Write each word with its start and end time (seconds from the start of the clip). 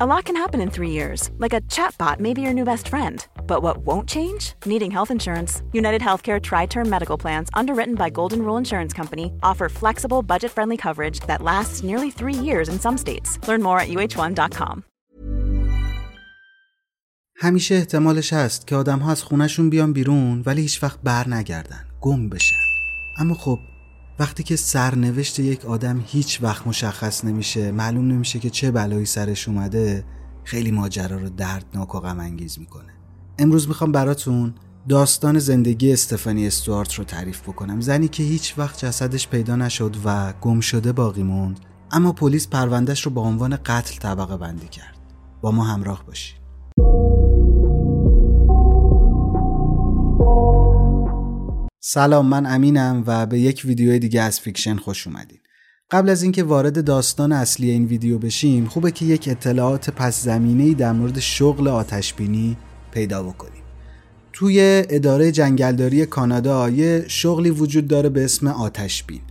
A 0.00 0.06
lot 0.06 0.24
can 0.24 0.36
happen 0.36 0.60
in 0.60 0.70
three 0.70 0.90
years, 0.90 1.30
like 1.38 1.52
a 1.52 1.60
chatbot 1.74 2.18
may 2.18 2.34
be 2.34 2.42
your 2.42 2.52
new 2.52 2.64
best 2.64 2.88
friend. 2.88 3.24
But 3.46 3.62
what 3.62 3.76
won't 3.86 4.08
change? 4.08 4.54
Needing 4.66 4.90
health 4.90 5.12
insurance. 5.12 5.62
United 5.72 6.02
Healthcare 6.02 6.40
Tri 6.42 6.66
Term 6.66 6.88
Medical 6.90 7.18
Plans, 7.18 7.48
underwritten 7.54 7.94
by 7.94 8.10
Golden 8.10 8.40
Rule 8.44 8.56
Insurance 8.56 8.92
Company, 8.92 9.32
offer 9.42 9.68
flexible, 9.68 10.22
budget 10.22 10.50
friendly 10.50 10.76
coverage 10.76 11.20
that 11.28 11.42
lasts 11.42 11.84
nearly 11.84 12.10
three 12.10 12.34
years 12.48 12.68
in 12.68 12.78
some 12.80 12.98
states. 12.98 13.38
Learn 13.48 13.62
more 13.62 13.78
at 13.78 13.88
uh1.com. 13.88 14.84
همیشه 17.36 17.74
احتمالش 17.74 18.32
هست 18.32 18.66
که 18.66 18.76
آدم 18.76 18.98
ها 18.98 19.10
از 19.10 19.22
خونشون 19.22 19.70
بیان 19.70 19.92
بیرون 19.92 20.42
ولی 20.46 20.62
هیچ 20.62 20.82
وقت 20.82 20.98
بر 21.04 21.28
نگردن 21.28 21.84
گم 22.00 22.28
بشن 22.28 22.56
اما 23.18 23.34
خب 23.34 23.58
وقتی 24.19 24.43
که 24.43 24.55
سرنوشت 24.55 25.39
یک 25.39 25.65
آدم 25.65 26.03
هیچ 26.07 26.39
وقت 26.41 26.67
مشخص 26.67 27.25
نمیشه 27.25 27.71
معلوم 27.71 28.07
نمیشه 28.07 28.39
که 28.39 28.49
چه 28.49 28.71
بلایی 28.71 29.05
سرش 29.05 29.47
اومده 29.47 30.05
خیلی 30.43 30.71
ماجرا 30.71 31.17
رو 31.17 31.29
دردناک 31.29 31.95
و 31.95 31.99
غم 31.99 32.19
انگیز 32.19 32.59
می‌کنه. 32.59 32.93
امروز 33.39 33.67
می‌خوام 33.67 33.91
براتون 33.91 34.53
داستان 34.89 35.39
زندگی 35.39 35.93
استفانی 35.93 36.47
استوارت 36.47 36.93
رو 36.93 37.03
تعریف 37.03 37.41
بکنم. 37.41 37.81
زنی 37.81 38.07
که 38.07 38.23
هیچ 38.23 38.53
وقت 38.57 38.85
جسدش 38.85 39.27
پیدا 39.27 39.55
نشد 39.55 39.95
و 40.05 40.33
گم 40.41 40.59
شده 40.59 40.91
باقی 40.91 41.23
موند 41.23 41.59
اما 41.91 42.11
پلیس 42.11 42.47
پروندهش 42.47 43.01
رو 43.01 43.11
با 43.11 43.21
عنوان 43.21 43.55
قتل 43.55 43.97
طبقه 43.99 44.37
بندی 44.37 44.67
کرد. 44.67 44.97
با 45.41 45.51
ما 45.51 45.63
همراه 45.63 46.05
باشید. 46.05 46.38
سلام 51.81 52.25
من 52.25 52.45
امینم 52.45 53.03
و 53.07 53.25
به 53.25 53.39
یک 53.39 53.61
ویدیو 53.65 53.99
دیگه 53.99 54.21
از 54.21 54.39
فیکشن 54.39 54.75
خوش 54.75 55.07
اومدین. 55.07 55.39
قبل 55.91 56.09
از 56.09 56.23
اینکه 56.23 56.43
وارد 56.43 56.85
داستان 56.85 57.31
اصلی 57.31 57.71
این 57.71 57.85
ویدیو 57.85 58.19
بشیم 58.19 58.65
خوبه 58.65 58.91
که 58.91 59.05
یک 59.05 59.27
اطلاعات 59.31 59.89
پس 59.89 60.23
زمینه 60.23 60.73
در 60.73 60.91
مورد 60.91 61.19
شغل 61.19 61.67
آتشبینی 61.67 62.57
پیدا 62.91 63.23
بکنیم. 63.23 63.63
توی 64.33 64.83
اداره 64.89 65.31
جنگلداری 65.31 66.05
کانادا 66.05 66.69
یه 66.69 67.05
شغلی 67.07 67.49
وجود 67.49 67.87
داره 67.87 68.09
به 68.09 68.23
اسم 68.23 68.47
آتشبین. 68.47 69.21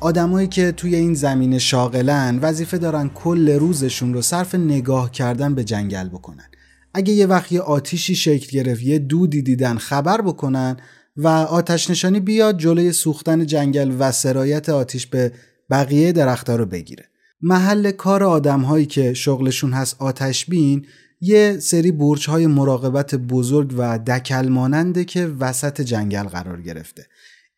آدمایی 0.00 0.48
که 0.48 0.72
توی 0.72 0.94
این 0.96 1.14
زمینه 1.14 1.58
شاغلن 1.58 2.38
وظیفه 2.38 2.78
دارن 2.78 3.08
کل 3.08 3.50
روزشون 3.50 4.14
رو 4.14 4.22
صرف 4.22 4.54
نگاه 4.54 5.10
کردن 5.10 5.54
به 5.54 5.64
جنگل 5.64 6.08
بکنن. 6.08 6.48
اگه 6.94 7.12
یه 7.12 7.26
وقت 7.26 7.52
یه 7.52 7.60
آتیشی 7.60 8.14
شکل 8.14 8.58
گرفت 8.58 8.82
یه 8.82 8.98
دودی 8.98 9.42
دیدن 9.42 9.78
خبر 9.78 10.20
بکنن 10.20 10.76
و 11.16 11.28
آتش 11.28 11.90
نشانی 11.90 12.20
بیاد 12.20 12.58
جلوی 12.58 12.92
سوختن 12.92 13.46
جنگل 13.46 13.96
و 13.98 14.12
سرایت 14.12 14.68
آتیش 14.68 15.06
به 15.06 15.32
بقیه 15.70 16.12
درختها 16.12 16.56
رو 16.56 16.66
بگیره. 16.66 17.04
محل 17.40 17.90
کار 17.90 18.24
آدم 18.24 18.60
هایی 18.60 18.86
که 18.86 19.14
شغلشون 19.14 19.72
هست 19.72 19.96
آتش 19.98 20.46
بین 20.46 20.86
یه 21.20 21.58
سری 21.60 21.92
برج 21.92 22.28
های 22.28 22.46
مراقبت 22.46 23.14
بزرگ 23.14 23.74
و 23.78 23.98
دکل 23.98 24.48
ماننده 24.48 25.04
که 25.04 25.26
وسط 25.26 25.80
جنگل 25.80 26.22
قرار 26.22 26.62
گرفته. 26.62 27.06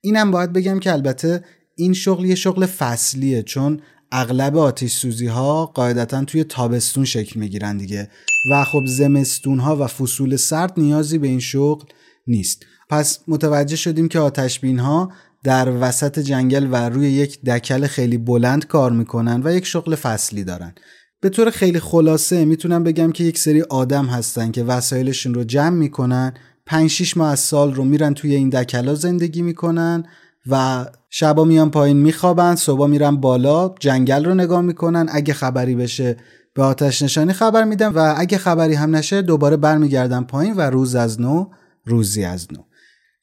اینم 0.01 0.31
باید 0.31 0.53
بگم 0.53 0.79
که 0.79 0.93
البته 0.93 1.45
این 1.77 1.93
شغل 1.93 2.25
یه 2.25 2.35
شغل 2.35 2.67
فصلیه 2.67 3.43
چون 3.43 3.81
اغلب 4.13 4.57
آتیش 4.57 4.93
سوزی 4.93 5.27
ها 5.27 5.67
قاعدتا 5.67 6.25
توی 6.25 6.45
تابستون 6.45 7.05
شکل 7.05 7.41
می‌گیرن 7.41 7.77
دیگه. 7.77 8.11
و 8.51 8.65
خب 8.65 8.83
زمستون 8.87 9.59
ها 9.59 9.77
و 9.77 9.87
فصول 9.87 10.37
سرد 10.37 10.73
نیازی 10.77 11.19
به 11.19 11.27
این 11.27 11.41
شغل 11.41 11.85
نیست. 12.27 12.67
پس 12.89 13.19
متوجه 13.29 13.77
شدیم 13.77 14.09
که 14.09 14.19
آتشبین 14.19 14.79
ها 14.79 15.13
در 15.45 15.73
وسط 15.81 16.19
جنگل 16.19 16.69
و 16.71 16.89
روی 16.89 17.11
یک 17.11 17.45
دکل 17.45 17.87
خیلی 17.87 18.19
بلند 18.19 18.67
کار 18.67 18.93
می‌کنن 18.93 19.43
و 19.45 19.55
یک 19.55 19.67
شغل 19.67 19.95
فصلی 19.95 20.45
دارن. 20.45 20.75
به 21.21 21.29
طور 21.29 21.51
خیلی 21.51 21.81
خلاصه 21.81 22.45
می‌تونم 22.45 22.85
بگم 22.85 23.13
که 23.13 23.25
یک 23.25 23.39
سری 23.39 23.63
آدم 23.63 24.07
هستن 24.07 24.51
که 24.51 24.65
وسایلشون 24.65 25.35
رو 25.35 25.45
جمع 25.45 25.77
می‌کنن 25.77 26.35
5 26.67 26.91
6 26.91 27.17
ماه 27.17 27.31
از 27.31 27.41
سال 27.41 27.75
رو 27.75 27.85
میرن 27.85 28.15
توی 28.15 28.35
این 28.35 28.49
دکلا 28.49 28.95
زندگی 28.95 29.43
می‌کنن 29.43 30.05
و 30.51 30.87
شبا 31.11 31.45
میان 31.45 31.71
پایین 31.71 31.97
میخوابن 31.97 32.55
صبح 32.55 32.87
میرن 32.87 33.17
بالا 33.17 33.75
جنگل 33.81 34.25
رو 34.25 34.35
نگاه 34.35 34.61
می‌کنن. 34.61 35.07
اگه 35.11 35.35
خبری 35.35 35.75
بشه 35.75 36.17
به 36.55 36.63
آتش 36.63 37.03
نشانی 37.03 37.33
خبر 37.33 37.65
میدن 37.65 37.89
و 37.89 38.15
اگه 38.17 38.39
خبری 38.39 38.75
هم 38.75 38.97
نشه 38.97 39.23
دوباره 39.23 39.57
برمیگردن 39.57 40.23
پایین 40.23 40.55
و 40.55 40.61
روز 40.61 40.95
از 40.95 41.21
نو 41.21 41.47
روزی 41.85 42.25
از 42.25 42.47
نو. 42.53 42.66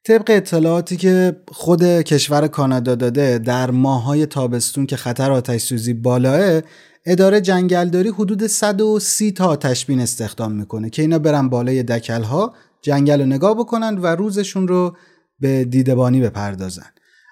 طبق 0.06 0.25
اطلاعاتی 0.30 0.97
که 0.97 1.36
خود 1.47 1.84
کشور 1.84 2.47
کانادا 2.47 2.96
داده 2.96 3.38
در 3.38 3.72
ماهای 3.72 4.25
تابستون 4.25 4.86
که 4.86 4.97
خطر 4.97 5.31
آتش 5.31 5.62
سوزی 5.62 5.94
بالاه 5.94 6.62
اداره 7.06 7.41
جنگلداری 7.41 8.09
حدود 8.09 8.47
130 8.47 9.31
تا 9.31 9.46
آتشبین 9.46 10.00
استخدام 10.00 10.52
می‌کنه 10.52 10.90
که 10.90 11.02
اینا 11.02 11.19
برن 11.19 11.50
بالای 11.50 11.84
دکلها 11.84 12.53
جنگل 12.81 13.19
رو 13.19 13.25
نگاه 13.25 13.53
بکنن 13.53 13.97
و 13.97 14.08
روزشون 14.08 14.68
رو 14.68 14.96
به 15.40 15.66
دیدبانی 15.66 16.22
بپردازن. 16.22 16.90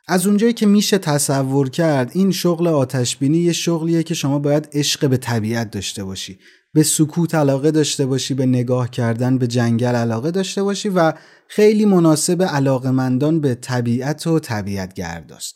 از 0.07 0.27
اونجایی 0.27 0.53
که 0.53 0.65
میشه 0.65 0.97
تصور 0.97 1.69
کرد 1.69 2.11
این 2.13 2.31
شغل 2.31 2.67
آتشبینی 2.67 3.37
یه 3.37 3.53
شغلیه 3.53 4.03
که 4.03 4.13
شما 4.13 4.39
باید 4.39 4.69
عشق 4.73 5.09
به 5.09 5.17
طبیعت 5.17 5.71
داشته 5.71 6.03
باشی. 6.03 6.39
به 6.73 6.83
سکوت 6.83 7.35
علاقه 7.35 7.71
داشته 7.71 8.05
باشی 8.05 8.33
به 8.33 8.45
نگاه 8.45 8.89
کردن 8.89 9.37
به 9.37 9.47
جنگل 9.47 9.95
علاقه 9.95 10.31
داشته 10.31 10.63
باشی 10.63 10.89
و 10.89 11.13
خیلی 11.47 11.85
مناسب 11.85 12.43
علاقمندان 12.43 13.41
به 13.41 13.55
طبیعت 13.55 14.27
و 14.27 14.39
طبیعت 14.39 14.93
گرداست 14.93 15.55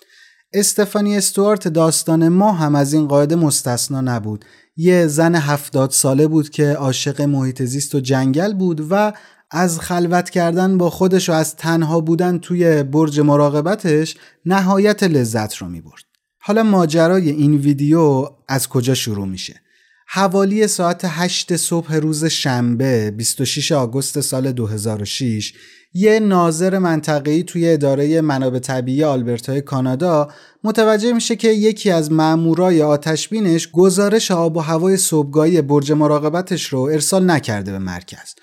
استفانی 0.54 1.18
استوارت 1.18 1.68
داستان 1.68 2.28
ما 2.28 2.52
هم 2.52 2.76
از 2.76 2.94
این 2.94 3.08
قاعده 3.08 3.36
مستثنا 3.36 4.02
نبود 4.02 4.46
یه 4.78 5.08
زن 5.08 5.36
هفتاد 5.36 5.92
ساله 5.92 6.28
بود 6.28 6.50
که 6.50 6.74
عاشق 6.74 7.22
محیط 7.22 7.64
زیست 7.64 7.96
و 7.96 8.00
جنگل 8.00 8.54
بود 8.54 8.88
و 8.90 9.14
از 9.52 9.80
خلوت 9.80 10.30
کردن 10.30 10.78
با 10.78 10.90
خودش 10.90 11.30
و 11.30 11.34
از 11.34 11.56
تنها 11.56 12.00
بودن 12.00 12.38
توی 12.38 12.84
برج 12.84 13.20
مراقبتش 13.20 14.16
نهایت 14.46 15.04
لذت 15.04 15.56
رو 15.56 15.68
می 15.68 15.82
برد. 15.82 16.04
حالا 16.40 16.64
ماجرای 16.64 17.30
این 17.30 17.56
ویدیو 17.56 18.30
از 18.48 18.70
کجا 18.70 18.94
شروع 18.94 19.28
میشه؟ 19.28 19.62
حوالی 20.08 20.68
ساعت 20.68 21.02
8 21.04 21.56
صبح 21.56 21.96
روز 21.96 22.26
شنبه 22.26 23.12
26 23.12 23.72
آگوست 23.72 24.22
سال 24.22 24.52
2006 24.52 25.54
یه 25.94 26.20
ناظر 26.20 26.78
منطقه‌ای 26.78 27.44
توی 27.44 27.70
اداره 27.70 28.22
منابع 28.22 28.60
طبیعی 28.60 29.04
آلبرتای 29.04 29.62
کانادا 29.62 30.28
متوجه 30.64 31.14
میشه 31.14 31.36
که 31.36 31.48
یکی 31.48 31.92
از 31.92 32.12
مامورای 32.12 32.82
آتشبینش 32.82 33.72
گزارش 33.72 34.32
آب 34.32 34.58
و 34.58 34.60
هوای 34.60 34.98
صبحگاهی 34.98 35.62
برج 35.62 35.92
مراقبتش 35.92 36.66
رو 36.66 36.80
ارسال 36.80 37.32
نکرده 37.32 37.72
به 37.72 37.80
مرکز. 37.80 38.36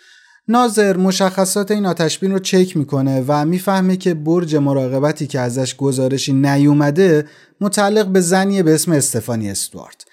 ناظر 0.48 0.96
مشخصات 0.96 1.70
این 1.70 1.86
آتشبین 1.86 2.32
رو 2.32 2.38
چک 2.38 2.76
می‌کنه 2.76 3.24
و 3.28 3.44
می‌فهمه 3.44 3.96
که 3.96 4.14
برج 4.14 4.56
مراقبتی 4.56 5.26
که 5.26 5.40
ازش 5.40 5.76
گزارشی 5.76 6.32
نیومده 6.32 7.26
متعلق 7.60 8.06
به 8.06 8.20
زنی 8.20 8.62
به 8.62 8.74
اسم 8.74 8.92
استفانی 8.92 9.50
استوارت. 9.50 10.04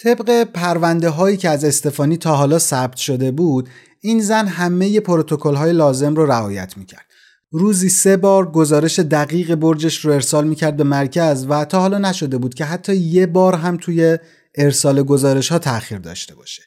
طبق 0.00 0.44
پرونده 0.44 1.08
هایی 1.08 1.36
که 1.36 1.48
از 1.48 1.64
استفانی 1.64 2.16
تا 2.16 2.36
حالا 2.36 2.58
ثبت 2.58 2.96
شده 2.96 3.30
بود 3.30 3.68
این 4.00 4.20
زن 4.20 4.46
همه 4.46 5.00
پروتکل 5.00 5.54
های 5.54 5.72
لازم 5.72 6.14
رو 6.14 6.26
رعایت 6.26 6.76
می‌کرد. 6.76 7.04
روزی 7.50 7.88
سه 7.88 8.16
بار 8.16 8.50
گزارش 8.50 8.98
دقیق 8.98 9.54
برجش 9.54 10.04
رو 10.04 10.12
ارسال 10.12 10.46
می‌کرد 10.46 10.76
به 10.76 10.84
مرکز 10.84 11.46
و 11.48 11.64
تا 11.64 11.80
حالا 11.80 11.98
نشده 11.98 12.38
بود 12.38 12.54
که 12.54 12.64
حتی 12.64 12.96
یه 12.96 13.26
بار 13.26 13.54
هم 13.54 13.76
توی 13.76 14.18
ارسال 14.54 15.02
گزارش 15.02 15.52
ها 15.52 15.58
تأخیر 15.58 15.98
داشته 15.98 16.34
باشه. 16.34 16.62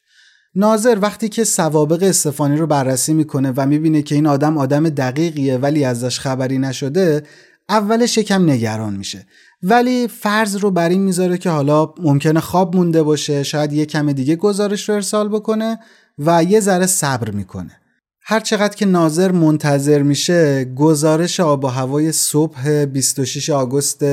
ناظر 0.56 0.98
وقتی 1.02 1.30
که 1.30 1.44
سوابق 1.44 2.04
استفانی 2.04 2.58
رو 2.58 2.68
بررسی 2.68 3.14
می‌کنه 3.14 3.54
و 3.58 3.66
می‌بینه 3.66 4.02
که 4.02 4.16
این 4.16 4.28
آدم 4.28 4.58
آدم 4.58 4.90
دقیقیه 4.90 5.58
ولی 5.58 5.86
ازش 5.86 6.20
خبری 6.20 6.58
نشده 6.58 7.24
اولش 7.70 8.18
یکم 8.18 8.50
نگران 8.50 8.94
میشه. 8.96 9.26
ولی 9.64 10.08
فرض 10.08 10.56
رو 10.56 10.72
بر 10.72 10.90
این 10.90 11.02
می‌ذاره 11.02 11.38
که 11.38 11.50
حالا 11.50 11.94
ممکنه 12.00 12.40
خواب 12.40 12.76
مونده 12.76 13.04
باشه 13.04 13.44
شاید 13.44 13.74
یه 13.74 13.86
کم 13.86 14.12
دیگه 14.12 14.36
گزارش 14.36 14.90
رو 14.90 14.96
ارسال 14.96 15.30
بکنه 15.30 15.80
و 16.18 16.44
یه 16.44 16.60
ذره 16.60 16.86
صبر 16.86 17.32
می‌کنه 17.32 17.82
هر 18.24 18.40
چقدر 18.40 18.76
که 18.76 18.86
ناظر 18.86 19.32
منتظر 19.32 20.02
میشه 20.02 20.66
گزارش 20.66 21.40
آب 21.40 21.64
و 21.64 21.68
هوای 21.68 22.12
صبح 22.12 22.86
26 22.86 23.50
آگوست 23.50 24.04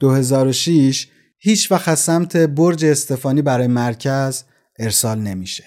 2006 0.00 1.08
هیچ 1.38 1.72
وقت 1.72 1.88
از 1.88 1.98
سمت 1.98 2.36
برج 2.36 2.84
استفانی 2.84 3.42
برای 3.42 3.66
مرکز 3.66 4.42
ارسال 4.78 5.18
نمیشه. 5.18 5.64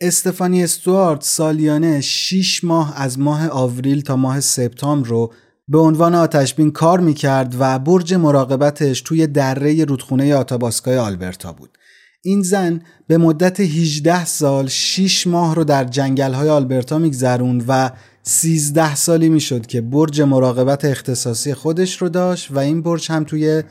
استفانی 0.00 0.64
استوارت 0.64 1.22
سالیانه 1.22 2.00
6 2.00 2.64
ماه 2.64 3.00
از 3.00 3.18
ماه 3.18 3.48
آوریل 3.48 4.00
تا 4.00 4.16
ماه 4.16 4.40
سپتامبر 4.40 5.08
رو 5.08 5.32
به 5.72 5.78
عنوان 5.78 6.14
آتشبین 6.14 6.70
کار 6.70 7.00
می‌کرد 7.00 7.56
و 7.58 7.78
برج 7.78 8.14
مراقبتش 8.14 9.00
توی 9.00 9.26
دره 9.26 9.84
رودخونه 9.84 10.34
آتاباسکای 10.34 10.98
آلبرتا 10.98 11.52
بود. 11.52 11.78
این 12.22 12.42
زن 12.42 12.80
به 13.06 13.18
مدت 13.18 13.60
18 13.60 14.24
سال 14.24 14.68
6 14.68 15.26
ماه 15.26 15.54
رو 15.54 15.64
در 15.64 15.84
جنگل 15.84 16.32
های 16.32 16.48
آلبرتا 16.48 16.98
میگذروند 16.98 17.64
و 17.68 17.90
13 18.22 18.94
سالی 18.94 19.28
می‌شد 19.28 19.66
که 19.66 19.80
برج 19.80 20.20
مراقبت 20.20 20.84
اختصاصی 20.84 21.54
خودش 21.54 22.02
رو 22.02 22.08
داشت 22.08 22.50
و 22.50 22.58
این 22.58 22.82
برج 22.82 23.12
هم 23.12 23.24
توی 23.24 23.62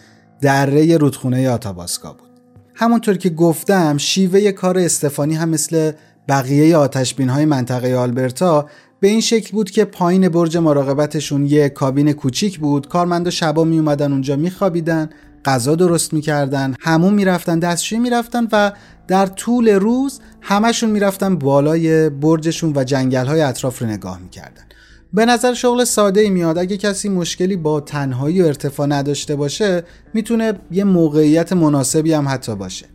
دره 0.41 0.97
رودخونه 0.97 1.49
آتاباسکا 1.49 2.13
بود. 2.13 2.29
همونطور 2.75 3.17
که 3.17 3.29
گفتم 3.29 3.97
شیوه 3.97 4.51
کار 4.51 4.77
استفانی 4.77 5.35
هم 5.35 5.49
مثل 5.49 5.91
بقیه 6.27 6.77
آتشبین 6.77 7.29
های 7.29 7.45
منطقه 7.45 7.95
آلبرتا 7.95 8.69
به 9.01 9.07
این 9.07 9.21
شکل 9.21 9.51
بود 9.51 9.71
که 9.71 9.85
پایین 9.85 10.29
برج 10.29 10.57
مراقبتشون 10.57 11.45
یه 11.45 11.69
کابین 11.69 12.11
کوچیک 12.13 12.59
بود. 12.59 12.87
کارمندا 12.87 13.29
شبا 13.29 13.63
می 13.63 13.79
اومدن 13.79 14.11
اونجا 14.11 14.35
میخوابیدن 14.35 15.09
غذا 15.45 15.75
درست 15.75 16.13
می‌کردن 16.13 16.75
همون 16.79 17.13
می‌رفتن 17.13 17.59
دستشویی 17.59 18.01
می‌رفتن 18.01 18.47
و 18.51 18.71
در 19.07 19.25
طول 19.25 19.69
روز 19.69 20.19
همشون 20.41 20.89
می‌رفتن 20.89 21.35
بالای 21.35 22.09
برجشون 22.09 22.73
و 22.75 22.83
جنگل 22.83 23.25
های 23.25 23.41
اطراف 23.41 23.79
رو 23.79 23.87
نگاه 23.87 24.19
می‌کردن. 24.19 24.63
به 25.13 25.25
نظر 25.25 25.53
شغل 25.53 25.83
ساده 25.83 26.21
ای 26.21 26.29
میاد. 26.29 26.57
اگه 26.57 26.77
کسی 26.77 27.09
مشکلی 27.09 27.55
با 27.55 27.79
تنهایی 27.79 28.41
و 28.41 28.45
ارتفاع 28.45 28.87
نداشته 28.87 29.35
باشه 29.35 29.83
می‌تونه 30.13 30.53
یه 30.71 30.83
موقعیت 30.83 31.53
مناسبی 31.53 32.13
هم 32.13 32.27
حتی 32.27 32.55
باشه. 32.55 32.85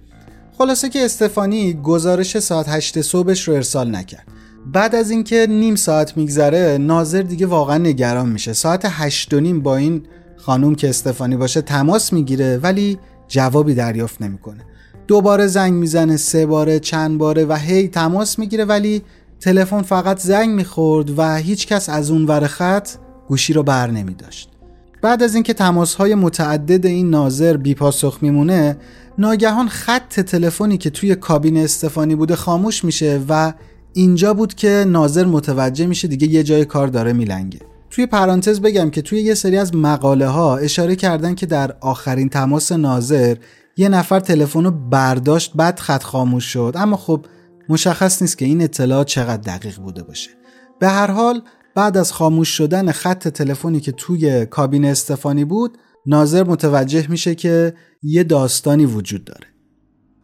خلاصه 0.58 0.88
که 0.88 1.04
استفانی 1.04 1.72
گزارش 1.74 2.38
ساعت 2.38 2.68
8 2.68 3.00
صبحش 3.00 3.48
رو 3.48 3.54
ارسال 3.54 3.96
نکرد. 3.96 4.26
بعد 4.72 4.94
از 4.94 5.10
اینکه 5.10 5.46
نیم 5.50 5.74
ساعت 5.74 6.16
میگذره 6.16 6.78
ناظر 6.80 7.22
دیگه 7.22 7.46
واقعا 7.46 7.78
نگران 7.78 8.28
میشه 8.28 8.52
ساعت 8.52 8.80
8 8.84 9.34
و 9.34 9.40
نیم 9.40 9.60
با 9.60 9.76
این 9.76 10.02
خانوم 10.36 10.74
که 10.74 10.88
استفانی 10.88 11.36
باشه 11.36 11.62
تماس 11.62 12.12
می‌گیره 12.12 12.58
ولی 12.62 12.98
جوابی 13.28 13.74
دریافت 13.74 14.22
نمی‌کنه 14.22 14.60
دوباره 15.06 15.46
زنگ 15.46 15.72
می‌زنه 15.72 16.16
سه 16.16 16.46
باره 16.46 16.78
چند 16.78 17.18
باره 17.18 17.44
و 17.44 17.54
هی 17.54 17.88
تماس 17.88 18.38
می‌گیره 18.38 18.64
ولی 18.64 19.02
تلفن 19.40 19.82
فقط 19.82 20.20
زنگ 20.20 20.48
می‌خورد 20.48 21.18
و 21.18 21.36
هیچکس 21.36 21.88
از 21.88 22.10
اون 22.10 22.24
ور 22.26 22.46
خط 22.46 22.88
گوشی 23.28 23.52
رو 23.52 23.62
بر 23.62 23.90
نمی 23.90 24.14
داشت. 24.14 24.50
بعد 25.02 25.22
از 25.22 25.34
اینکه 25.34 25.54
تماس 25.54 25.94
های 25.94 26.14
متعدد 26.14 26.86
این 26.86 27.10
ناظر 27.10 27.56
بی 27.56 27.74
پاسخ 27.74 28.18
میمونه 28.22 28.76
ناگهان 29.18 29.68
خط 29.68 30.20
تلفنی 30.20 30.78
که 30.78 30.90
توی 30.90 31.14
کابین 31.14 31.56
استفانی 31.56 32.14
بوده 32.14 32.36
خاموش 32.36 32.84
میشه 32.84 33.20
و 33.28 33.52
اینجا 33.96 34.34
بود 34.34 34.54
که 34.54 34.84
ناظر 34.88 35.24
متوجه 35.24 35.86
میشه 35.86 36.08
دیگه 36.08 36.28
یه 36.28 36.42
جای 36.42 36.64
کار 36.64 36.86
داره 36.86 37.12
میلنگه. 37.12 37.58
توی 37.90 38.06
پرانتز 38.06 38.60
بگم 38.60 38.90
که 38.90 39.02
توی 39.02 39.20
یه 39.20 39.34
سری 39.34 39.56
از 39.56 39.74
مقاله 39.74 40.26
ها 40.26 40.56
اشاره 40.56 40.96
کردن 40.96 41.34
که 41.34 41.46
در 41.46 41.76
آخرین 41.80 42.28
تماس 42.28 42.72
ناظر 42.72 43.36
یه 43.76 43.88
نفر 43.88 44.20
تلفن 44.20 44.64
رو 44.64 44.70
برداشت 44.70 45.52
بعد 45.54 45.78
خط 45.78 46.02
خاموش 46.02 46.44
شد. 46.44 46.72
اما 46.76 46.96
خب 46.96 47.26
مشخص 47.68 48.22
نیست 48.22 48.38
که 48.38 48.44
این 48.44 48.62
اطلاع 48.62 49.04
چقدر 49.04 49.56
دقیق 49.56 49.78
بوده 49.78 50.02
باشه. 50.02 50.30
به 50.80 50.88
هر 50.88 51.10
حال 51.10 51.42
بعد 51.74 51.96
از 51.96 52.12
خاموش 52.12 52.48
شدن 52.48 52.92
خط 52.92 53.28
تلفنی 53.28 53.80
که 53.80 53.92
توی 53.92 54.46
کابین 54.46 54.84
استفانی 54.84 55.44
بود 55.44 55.78
ناظر 56.06 56.44
متوجه 56.44 57.10
میشه 57.10 57.34
که 57.34 57.74
یه 58.02 58.24
داستانی 58.24 58.84
وجود 58.84 59.24
داره. 59.24 59.55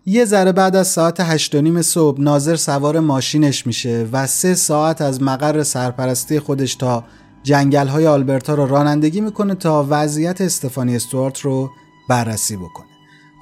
یه 0.06 0.25
ذره 0.25 0.52
بعد 0.52 0.76
از 0.76 0.88
ساعت 0.88 1.20
هشت 1.20 1.54
نیم 1.54 1.82
صبح 1.82 2.20
ناظر 2.20 2.56
سوار 2.56 3.00
ماشینش 3.00 3.66
میشه 3.66 4.08
و 4.12 4.26
سه 4.26 4.54
ساعت 4.54 5.00
از 5.00 5.22
مقر 5.22 5.62
سرپرستی 5.62 6.40
خودش 6.40 6.75
تا 6.75 7.04
جنگل 7.43 7.88
های 7.88 8.06
آلبرتا 8.06 8.54
رو 8.54 8.66
رانندگی 8.66 9.20
می‌کنه 9.20 9.54
تا 9.54 9.87
وضعیت 9.90 10.40
استفانی 10.40 10.96
استوارت 10.96 11.40
رو 11.40 11.70
بررسی 12.08 12.56
بکنه 12.56 12.87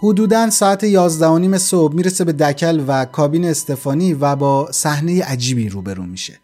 حدودا 0.03 0.51
ساعت 0.51 0.85
11 0.85 1.39
نیم 1.39 1.59
صبح 1.59 1.95
می‌رسه 1.95 2.25
به 2.25 2.33
دکل 2.33 2.85
و 2.89 3.05
کابین 3.05 3.45
استفانی 3.45 4.15
و 4.15 4.37
با 4.37 4.73
صحنه 4.73 5.25
عجیبی 5.25 5.69
روبرو 5.69 6.03
میشه. 6.03 6.39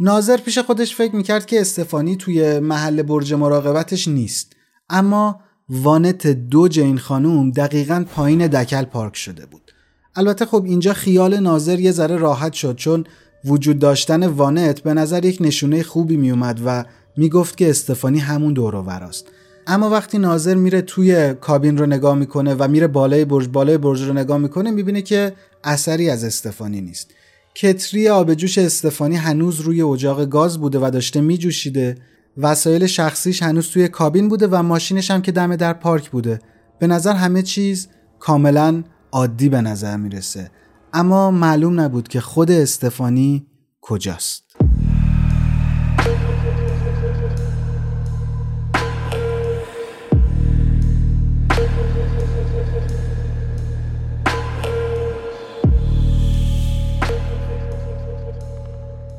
ناظر 0.00 0.36
پیش 0.36 0.58
خودش 0.58 0.94
فکر 0.94 1.16
می‌کرد 1.16 1.46
که 1.46 1.60
استفانی 1.60 2.16
توی 2.16 2.58
محل 2.58 3.02
برج 3.02 3.34
مراقبتش 3.34 4.08
نیست 4.08 4.52
اما 4.90 5.40
وانت 5.70 6.26
دو 6.26 6.68
این 6.76 6.98
خانوم 6.98 7.50
دقیقا 7.50 8.04
پایین 8.14 8.46
دکل 8.46 8.84
پارک 8.84 9.16
شده 9.16 9.46
بود. 9.46 9.72
البته 10.16 10.46
خب 10.46 10.64
اینجا 10.64 10.92
خیال 10.92 11.40
ناظر 11.40 11.80
یه 11.80 11.92
ذره 11.92 12.16
راحت 12.16 12.52
شد 12.52 12.76
چون 12.76 13.04
وجود 13.44 13.78
داشتن 13.78 14.26
وانت 14.26 14.80
به 14.80 14.94
نظر 14.94 15.24
یک 15.24 15.38
نشونه 15.40 15.82
خوبی 15.82 16.16
میومد 16.16 16.60
و 16.64 16.84
می‌گفت 17.16 17.56
که 17.56 17.70
استفانی 17.70 18.18
همون 18.18 18.52
دور 18.52 18.74
وراست. 18.74 19.26
اما 19.66 19.90
وقتی 19.90 20.18
ناظر 20.18 20.54
میره 20.54 20.82
توی 20.82 21.34
کابین 21.34 21.78
رو 21.78 21.86
نگاه 21.86 22.14
می‌کنه 22.14 22.54
و 22.54 22.68
میره 22.68 22.86
بالای 22.86 23.24
برج 23.24 23.48
بالای 23.48 23.78
برج 23.78 24.02
رو 24.02 24.12
نگاه 24.12 24.38
می‌کنه 24.38 24.70
می‌بینه 24.70 25.02
که 25.02 25.32
اثری 25.64 26.10
از 26.10 26.24
استفانی 26.24 26.80
نیست 26.80 27.10
کتری 27.54 28.08
آب 28.08 28.34
جوش 28.34 28.58
استفانی 28.58 29.16
هنوز 29.16 29.60
روی 29.60 29.82
اجاق 29.82 30.24
گاز 30.24 30.58
بوده 30.58 30.78
و 30.78 30.90
داشته 30.90 31.20
میجوشیده 31.20 31.96
وسایل 32.38 32.86
شخصیش 32.86 33.42
هنوز 33.42 33.70
توی 33.70 33.88
کابین 33.88 34.28
بوده 34.28 34.46
و 34.46 34.62
ماشینش 34.62 35.10
هم 35.10 35.22
که 35.22 35.32
دم 35.32 35.56
در 35.56 35.72
پارک 35.72 36.10
بوده. 36.10 36.38
به 36.78 36.86
نظر 36.86 37.14
همه 37.14 37.42
چیز 37.42 37.88
کاملا 38.18 38.82
عادی 39.12 39.48
به 39.48 39.60
نظر 39.60 39.96
می‌رسه. 39.96 40.50
اما 40.92 41.30
معلوم 41.30 41.80
نبود 41.80 42.08
که 42.08 42.20
خود 42.20 42.50
استفانی 42.50 43.46
کجاست. 43.80 44.47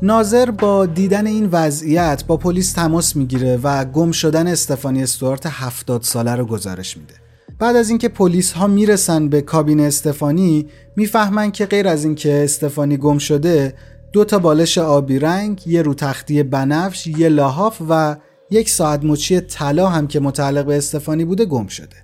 ناظر 0.01 0.51
با 0.51 0.85
دیدن 0.85 1.27
این 1.27 1.49
وضعیت 1.51 2.23
با 2.27 2.37
پلیس 2.37 2.71
تماس 2.71 3.15
می‌گیره 3.15 3.59
و 3.63 3.85
گم 3.85 4.11
شدن 4.11 4.47
استفانی 4.47 5.03
استوارت 5.03 5.45
70 5.45 6.03
ساله 6.03 6.35
رو 6.35 6.45
گزارش 6.45 6.97
میده. 6.97 7.13
بعد 7.59 7.75
از 7.75 7.89
اینکه 7.89 8.09
پلیس 8.09 8.51
ها 8.51 8.67
می‌رسن 8.67 9.29
به 9.29 9.41
کابین 9.41 9.79
استفانی 9.79 10.67
می‌فهمن 10.95 11.51
که 11.51 11.65
غیر 11.65 11.87
از 11.87 12.05
اینکه 12.05 12.43
استفانی 12.43 12.97
گم 12.97 13.17
شده 13.17 13.73
دو 14.13 14.25
تا 14.25 14.39
بالش 14.39 14.77
آبی 14.77 15.19
رنگ، 15.19 15.67
یه 15.67 15.81
رو 15.81 15.93
تختی 15.93 16.43
بنفش، 16.43 17.07
یه 17.07 17.29
لاحاف 17.29 17.81
و 17.89 18.15
یک 18.51 18.69
ساعت 18.69 19.03
مچی 19.03 19.39
طلا 19.39 19.89
هم 19.89 20.07
که 20.07 20.19
متعلق 20.19 20.65
به 20.65 20.77
استفانی 20.77 21.25
بوده 21.25 21.45
گم 21.45 21.67
شده. 21.67 21.95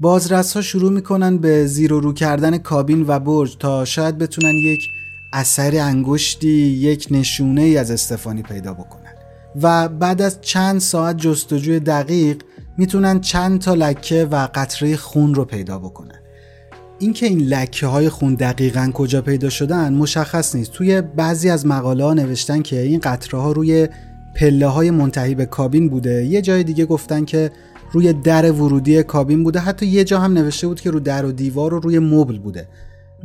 بازرس 0.00 0.54
ها 0.54 0.62
شروع 0.62 0.92
می‌کنن 0.92 1.38
به 1.38 1.66
زیر 1.66 1.92
و 1.92 2.00
رو 2.00 2.12
کردن 2.12 2.58
کابین 2.58 3.04
و 3.08 3.18
برج 3.18 3.56
تا 3.56 3.84
شاید 3.84 4.18
بتونن 4.18 4.54
یک 4.54 4.80
اثر 5.32 5.78
انگشتی 5.80 6.48
یک 6.50 7.08
نشونه 7.10 7.62
ای 7.62 7.76
از 7.76 7.90
استفانی 7.90 8.42
پیدا 8.42 8.74
بکنن. 8.74 9.14
و 9.62 9.88
بعد 9.88 10.22
از 10.22 10.40
چند 10.40 10.80
ساعت 10.80 11.16
جستجوی 11.16 11.80
دقیق 11.80 12.42
می‌تونن 12.78 13.20
چند 13.20 13.60
تا 13.60 13.74
لکه 13.74 14.28
و 14.30 14.48
قطره 14.54 14.96
خون 14.96 15.34
رو 15.34 15.44
پیدا 15.44 15.78
بکنن. 15.78 16.20
اینکه 16.98 17.26
این 17.26 17.38
لکه 17.40 17.86
های 17.86 18.08
خون 18.08 18.34
دقیقا 18.34 18.90
کجا 18.94 19.22
پیدا 19.22 19.50
شدن 19.50 19.94
مشخص 19.94 20.54
نیست. 20.54 20.72
توی 20.72 21.00
بعضی 21.00 21.50
از 21.50 21.66
مقاله 21.66 22.04
ها 22.04 22.14
نوشتن 22.14 22.62
که 22.62 22.80
این 22.80 23.00
قطره 23.00 23.40
ها 23.40 23.52
روی 23.52 23.88
پله 24.36 24.66
های 24.66 24.90
منتهی 24.90 25.34
به 25.34 25.46
کابین 25.46 25.88
بوده. 25.88 26.24
یه 26.24 26.42
جای 26.42 26.64
دیگه 26.64 26.86
گفتن 26.86 27.24
که 27.24 27.50
روی 27.92 28.12
در 28.12 28.52
ورودی 28.52 29.02
کابین 29.02 29.44
بوده. 29.44 29.60
حتی 29.60 29.86
یه 29.86 30.04
جا 30.04 30.20
هم 30.20 30.32
نوشته 30.32 30.66
بود 30.66 30.80
که 30.80 30.90
رو 30.90 31.00
در 31.00 31.24
و 31.24 31.32
دیوار 31.32 31.74
و 31.74 31.80
روی 31.80 31.98
مبل 31.98 32.38
بوده. 32.38 32.68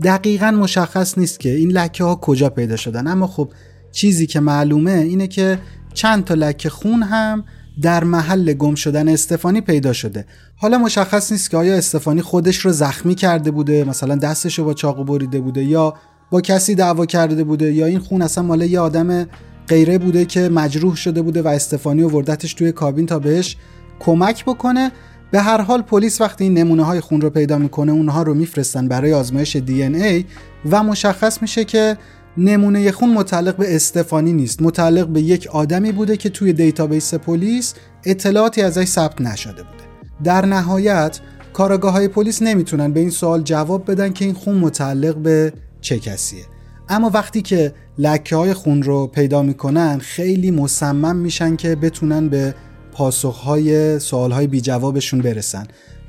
دقیقا 0.04 0.52
مشخص 0.52 1.18
نیست 1.18 1.40
که 1.40 1.50
این 1.50 1.72
لکه 1.72 2.04
ها 2.04 2.16
کجا 2.16 2.50
پیدا 2.50 2.75
شدن. 2.75 3.08
اما 3.08 3.28
خب 3.28 3.52
چیزی 3.92 4.28
که 4.28 4.40
معلومه 4.40 4.92
اینه 4.92 5.28
که 5.28 5.60
چند 5.94 6.24
تا 6.24 6.34
لکه 6.34 6.70
خون 6.70 7.04
هم 7.04 7.44
در 7.82 8.04
محل 8.04 8.54
گم 8.54 8.75
شدن 8.75 9.10
استفانی 9.10 9.62
پیدا 9.62 9.94
شده. 9.94 10.25
حالا 10.56 10.78
مشخص 10.78 11.32
نیست 11.32 11.50
که 11.50 11.58
آیا 11.58 11.75
استفانی 11.75 12.22
خودش 12.22 12.58
رو 12.58 12.72
زخمی 12.72 13.16
کرده 13.16 13.52
بوده 13.52 13.84
مثلا 13.84 14.16
دستش 14.16 14.60
رو 14.60 14.66
با 14.66 14.74
چاقو 14.74 15.04
بریده 15.04 15.40
بوده 15.40 15.64
یا 15.64 15.94
با 16.32 16.42
کسی 16.42 16.75
دعوا 16.75 17.06
کرده 17.06 17.44
بوده 17.44 17.74
یا 17.74 17.86
این 17.86 18.00
خون 18.00 18.22
اصلا 18.22 18.44
مال 18.44 18.62
یه 18.62 18.80
آدم 18.80 19.28
غیره 19.68 19.98
بوده 19.98 20.25
که 20.25 20.50
مجروح 20.50 20.96
شده 20.96 21.22
بوده 21.22 21.42
و 21.42 21.48
استفانی 21.48 22.02
وردتش 22.04 22.54
توی 22.54 22.72
کابین 22.72 23.06
تا 23.06 23.20
بهش 23.20 23.58
کمک 24.00 24.46
بکنه. 24.46 24.92
به 25.32 25.41
هر 25.41 25.62
حال 25.62 25.82
پلیس 25.82 26.22
وقتی 26.22 26.44
این 26.44 26.53
نمونه 26.53 26.84
های 26.84 27.00
خون 27.00 27.22
رو 27.22 27.29
پیدا 27.29 27.58
می‌کنه 27.58 27.91
اونها 27.91 28.24
رو 28.24 28.34
میفرستن 28.34 28.88
برای 28.88 29.13
آزمایش 29.13 29.55
دی 29.56 29.74
ان 29.74 29.84
ای 29.84 30.25
و 30.72 30.84
مشخص 30.84 31.41
میشه 31.41 31.63
که 31.65 31.98
نمونه 32.38 32.91
خون 32.91 33.10
متعلق 33.10 33.55
به 33.58 33.75
استفانی 33.75 34.34
نیست. 34.34 34.62
متعلق 34.62 35.08
به 35.08 35.22
یک 35.22 35.48
آدمی 35.48 35.91
بوده 35.91 36.17
که 36.17 36.29
توی 36.29 36.53
database 36.54 37.14
پلیس 37.13 37.74
اطلاعاتی 38.03 38.62
ازش 38.62 38.86
ثبت 38.86 39.22
نشده 39.22 39.63
بوده. 39.63 39.84
در 40.24 40.46
نهایت 40.46 41.20
کارآگاه 41.54 41.94
های 41.94 42.08
پلیس 42.08 42.41
نمی‌تونن 42.41 42.94
به 42.94 43.00
این 43.00 43.10
سوال 43.10 43.41
جواب 43.41 43.91
بدن 43.91 44.13
که 44.13 44.25
این 44.25 44.34
خون 44.34 44.55
متعلق 44.55 45.15
به 45.15 45.53
چه 45.82 46.00
کسیه. 46.00 46.44
اما 46.89 47.12
وقتی 47.13 47.41
که 47.41 47.74
لکه 47.98 48.36
های 48.36 48.53
خون 48.53 48.84
رو 48.84 49.08
پیدا 49.08 49.41
می‌کنن 49.41 49.98
خیلی 50.00 50.51
مصمم 50.51 51.15
میشن 51.15 51.55
که 51.55 51.75
بتونن 51.75 52.29
به 52.29 52.55
پاسخهای 52.96 54.00
سوالهای 54.00 54.48
بی 54.48 54.62
جوابشون 54.62 55.22
برسن. 55.22 55.68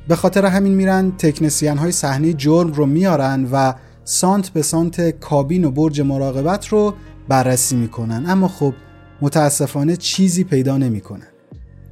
به 0.08 0.16
خاطر 0.16 0.46
همین 0.46 0.74
میرن 0.74 1.12
تکنسیان 1.18 1.78
های 1.78 1.92
صحنه 1.92 2.32
جرم 2.32 2.72
رو 2.72 2.86
میارن 2.86 3.48
و 3.52 3.74
سانت 4.04 4.48
به 4.48 4.62
سانت 4.62 5.10
کابین 5.10 5.64
و 5.64 5.70
برج 5.70 6.00
مراقبت 6.00 6.68
رو 6.68 6.94
بررسی 7.28 7.76
می‌کنن. 7.76 8.24
اما 8.26 8.48
خب 8.48 8.74
متاسفانه 9.20 9.96
چیزی 9.96 10.44
پیدا 10.44 10.78
نمی‌کنن. 10.78 11.26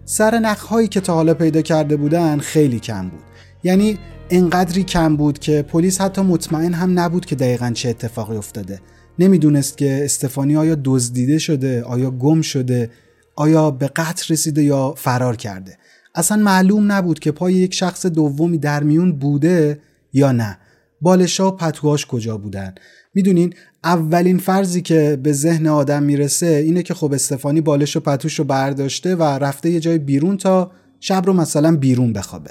سر 0.04 0.54
هایی 0.68 0.88
که 0.88 1.00
تا 1.00 1.14
حالا 1.14 1.34
پیدا 1.34 1.62
کرده 1.62 1.96
بودن 1.96 2.38
خیلی 2.38 2.80
کم 2.80 3.08
بود. 3.08 3.22
یعنی 3.64 3.98
انقدری 4.30 4.82
کم 4.82 5.16
بود 5.16 5.38
که 5.38 5.62
پلیس 5.62 6.00
حتی 6.00 6.22
مطمئن 6.22 6.74
هم 6.74 6.98
نبود 6.98 7.26
که 7.26 7.36
دقیقا 7.36 7.70
چه 7.74 7.88
اتفاقی 7.88 8.36
افتاده. 8.36 8.80
نمی‌دونست 9.18 9.78
که 9.78 10.00
استفانی 10.04 10.56
آیا 10.56 10.76
دزدیده 10.84 11.38
شده 11.38 11.82
آیا 11.82 12.10
گم 12.10 12.42
شده 12.42 12.90
آیا 13.36 13.70
به 13.70 13.88
قتل 13.88 14.32
رسیده 14.32 14.62
یا 14.62 14.94
فرار 14.96 15.36
کرده؟ 15.36 15.78
اصلا 16.14 16.42
معلوم 16.42 16.92
نبود 16.92 17.18
که 17.18 17.32
پای 17.32 17.54
یک 17.54 17.74
شخص 17.74 18.06
دومی 18.06 18.58
در 18.58 18.82
میون 18.82 19.12
بوده 19.12 19.80
یا 20.12 20.32
نه. 20.32 20.58
بالشا 21.00 21.48
و 21.48 21.56
پتوهاش 21.56 22.06
کجا 22.06 22.38
بودن؟ 22.38 22.74
می‌دونین 23.14 23.54
اولین 23.84 24.38
فرضی 24.38 24.82
که 24.82 25.18
به 25.22 25.32
ذهن 25.32 25.66
آدم 25.66 26.02
می‌رسه 26.02 26.46
اینه 26.46 26.82
که 26.82 26.94
خب 26.94 27.12
استفانی 27.12 27.60
بالش 27.60 27.96
و 27.96 28.00
پتوش 28.00 28.38
رو 28.38 28.44
برداشته 28.44 29.16
و 29.16 29.22
رفته 29.22 29.70
یه 29.70 29.80
جای 29.80 29.98
بیرون 29.98 30.36
تا 30.36 30.70
شب 31.00 31.22
رو 31.26 31.32
مثلا 31.32 31.76
بیرون 31.76 32.12
بخوابه. 32.12 32.50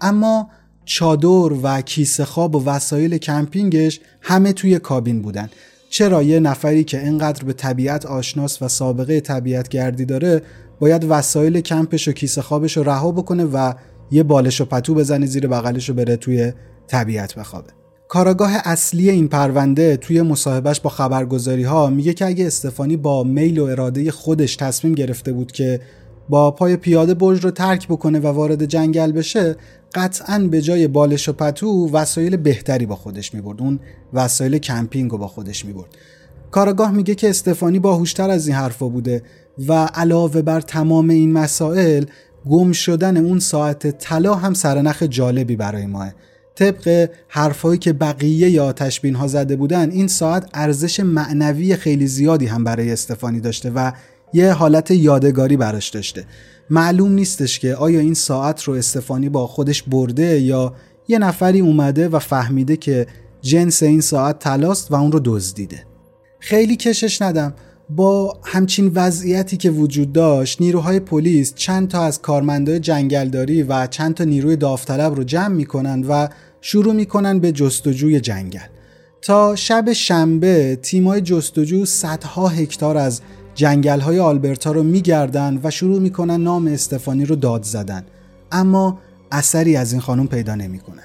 اما 0.00 0.50
چادر 0.84 1.52
و 1.62 1.80
کیسه 1.80 2.24
خواب 2.24 2.56
و 2.56 2.64
وسایل 2.64 3.18
کمپینگش 3.18 4.00
همه 4.20 4.52
توی 4.52 4.78
کابین 4.78 5.22
بودن. 5.22 5.50
چرا 5.90 6.22
یه 6.22 6.40
نفری 6.40 6.84
که 6.84 7.06
انقدر 7.06 7.44
به 7.44 7.52
طبیعت 7.52 8.06
آشناس 8.06 8.62
و 8.62 8.68
سابقه 8.68 9.20
طبیعت 9.20 9.68
گردی 9.68 10.04
داره 10.04 10.42
باید 10.80 11.06
وسایل 11.08 11.60
کمپش 11.60 12.08
و 12.08 12.12
کیسه 12.12 12.42
خوابش 12.42 12.76
رو 12.76 12.82
رها 12.82 13.12
بکنه 13.12 13.44
و 13.44 13.72
یه 14.10 14.22
بالش 14.22 14.60
و 14.60 14.64
پتو 14.64 14.94
بزنه 14.94 15.26
زیر 15.26 15.46
بغلش 15.46 15.88
رو 15.88 15.94
بره 15.94 16.16
توی 16.16 16.52
طبیعت 16.86 17.34
بخوابه؟ 17.34 17.68
کاراگاه 18.08 18.52
اصلی 18.64 19.10
این 19.10 19.28
پرونده 19.28 19.96
توی 19.96 20.22
مصاحبهش 20.22 20.80
با 20.80 20.90
خبرگزاری 20.90 21.62
ها 21.62 21.90
میگه 21.90 22.14
که 22.14 22.26
اگه 22.26 22.46
استفانی 22.46 22.96
با 22.96 23.24
میل 23.24 23.58
و 23.58 23.64
اراده 23.64 24.10
خودش 24.10 24.56
تصمیم 24.56 24.94
گرفته 24.94 25.32
بود 25.32 25.52
که 25.52 25.80
با 26.28 26.50
پای 26.50 26.76
پیاده 26.76 27.14
برج 27.14 27.44
رو 27.44 27.50
ترک 27.50 27.88
بکنه 27.88 28.18
و 28.18 28.26
وارد 28.26 28.64
جنگل 28.64 29.12
بشه 29.12 29.56
قطعا 29.94 30.38
به 30.38 30.62
جای 30.62 30.88
بالش 30.88 31.28
و 31.28 31.32
پتو 31.32 31.90
وسایل 31.92 32.36
بهتری 32.36 32.86
با 32.86 32.96
خودش 32.96 33.34
می‌برد. 33.34 33.60
اون 33.60 33.80
وسایل 34.12 34.58
کمپینگ 34.58 35.10
رو 35.10 35.18
با 35.18 35.28
خودش 35.28 35.64
می‌برد. 35.64 35.96
کاراگاه 36.50 36.90
میگه 36.90 37.14
که 37.14 37.30
استفانی 37.30 37.78
باهوشتر 37.78 38.30
از 38.30 38.46
این 38.46 38.56
حرفا 38.56 38.88
بوده 38.88 39.22
و 39.68 39.72
علاوه 39.72 40.42
بر 40.42 40.60
تمام 40.60 41.10
این 41.10 41.32
مسائل 41.32 42.04
گم 42.48 42.72
شدن 42.72 43.16
اون 43.16 43.38
ساعت 43.38 43.98
طلا 43.98 44.34
هم 44.34 44.54
سرنخ 44.54 45.02
جالبی 45.02 45.56
برای 45.56 45.86
ماه. 45.86 46.12
طبق 46.54 47.10
حرفهایی 47.28 47.78
که 47.78 47.92
بقیه 47.92 48.50
یا 48.50 48.72
تشبین 48.72 49.14
ها 49.14 49.26
زده 49.26 49.56
بودن 49.56 49.90
این 49.90 50.08
ساعت 50.08 50.50
ارزش 50.54 51.00
معنوی 51.00 51.76
خیلی 51.76 52.06
زیادی 52.06 52.46
هم 52.46 52.64
برای 52.64 52.92
استفانی 52.92 53.40
داشته 53.40 53.70
و 53.70 53.92
یه 54.32 54.52
حالت 54.52 54.90
یادگاری 54.90 55.56
براش 55.56 55.88
داشته. 55.88 56.24
معلوم 56.70 57.12
نیستش 57.12 57.58
که 57.58 57.74
آیا 57.74 58.00
این 58.00 58.14
ساعت 58.14 58.62
رو 58.62 58.74
استفانی 58.74 59.28
با 59.28 59.46
خودش 59.46 59.82
برده 59.82 60.40
یا 60.40 60.74
یه 61.08 61.18
نفری 61.18 61.60
اومده 61.60 62.08
و 62.08 62.18
فهمیده 62.18 62.76
که 62.76 63.06
جنس 63.42 63.82
این 63.82 64.00
ساعت 64.00 64.38
تلاست 64.38 64.92
و 64.92 64.94
اون 64.94 65.12
رو 65.12 65.20
دزدیده. 65.24 65.84
خیلی 66.40 66.76
کشش 66.76 67.22
ندم. 67.22 67.54
با 67.90 68.38
همچین 68.44 68.92
وضعیتی 68.94 69.56
که 69.56 69.70
وجود 69.70 70.12
داشت 70.12 70.60
نیروهای 70.60 71.00
پلیس 71.00 71.54
چند 71.54 71.88
تا 71.88 72.02
از 72.02 72.22
کارمندای 72.22 72.80
جنگلداری 72.80 73.62
و 73.62 73.86
چند 73.86 74.14
تا 74.14 74.24
نیروی 74.24 74.56
داوطلب 74.56 75.14
رو 75.14 75.24
جمع 75.24 75.54
می‌کنن 75.54 76.04
و 76.08 76.28
شروع 76.60 76.94
می‌کنن 76.94 77.38
به 77.38 77.52
جستجوی 77.52 78.20
جنگل. 78.20 78.58
تا 79.22 79.56
شب 79.56 79.92
شنبه 79.92 80.78
تیمای 80.82 81.20
جستجو 81.20 81.84
صدها 81.84 82.48
هکتار 82.48 82.96
از 82.96 83.20
جنگل 83.58 84.00
های 84.00 84.18
آلبرتا 84.18 84.72
رو 84.72 84.82
میگردن 84.82 85.60
و 85.64 85.70
شروع 85.70 86.00
می‌کنن 86.00 86.40
نام 86.42 86.66
استفانی 86.66 87.24
رو 87.24 87.36
داد 87.36 87.62
زدن. 87.62 88.04
اما 88.52 88.98
اثری 89.32 89.76
از 89.76 89.92
این 89.92 90.00
خانم 90.00 90.26
پیدا 90.26 90.54
نمی‌کنن. 90.54 91.02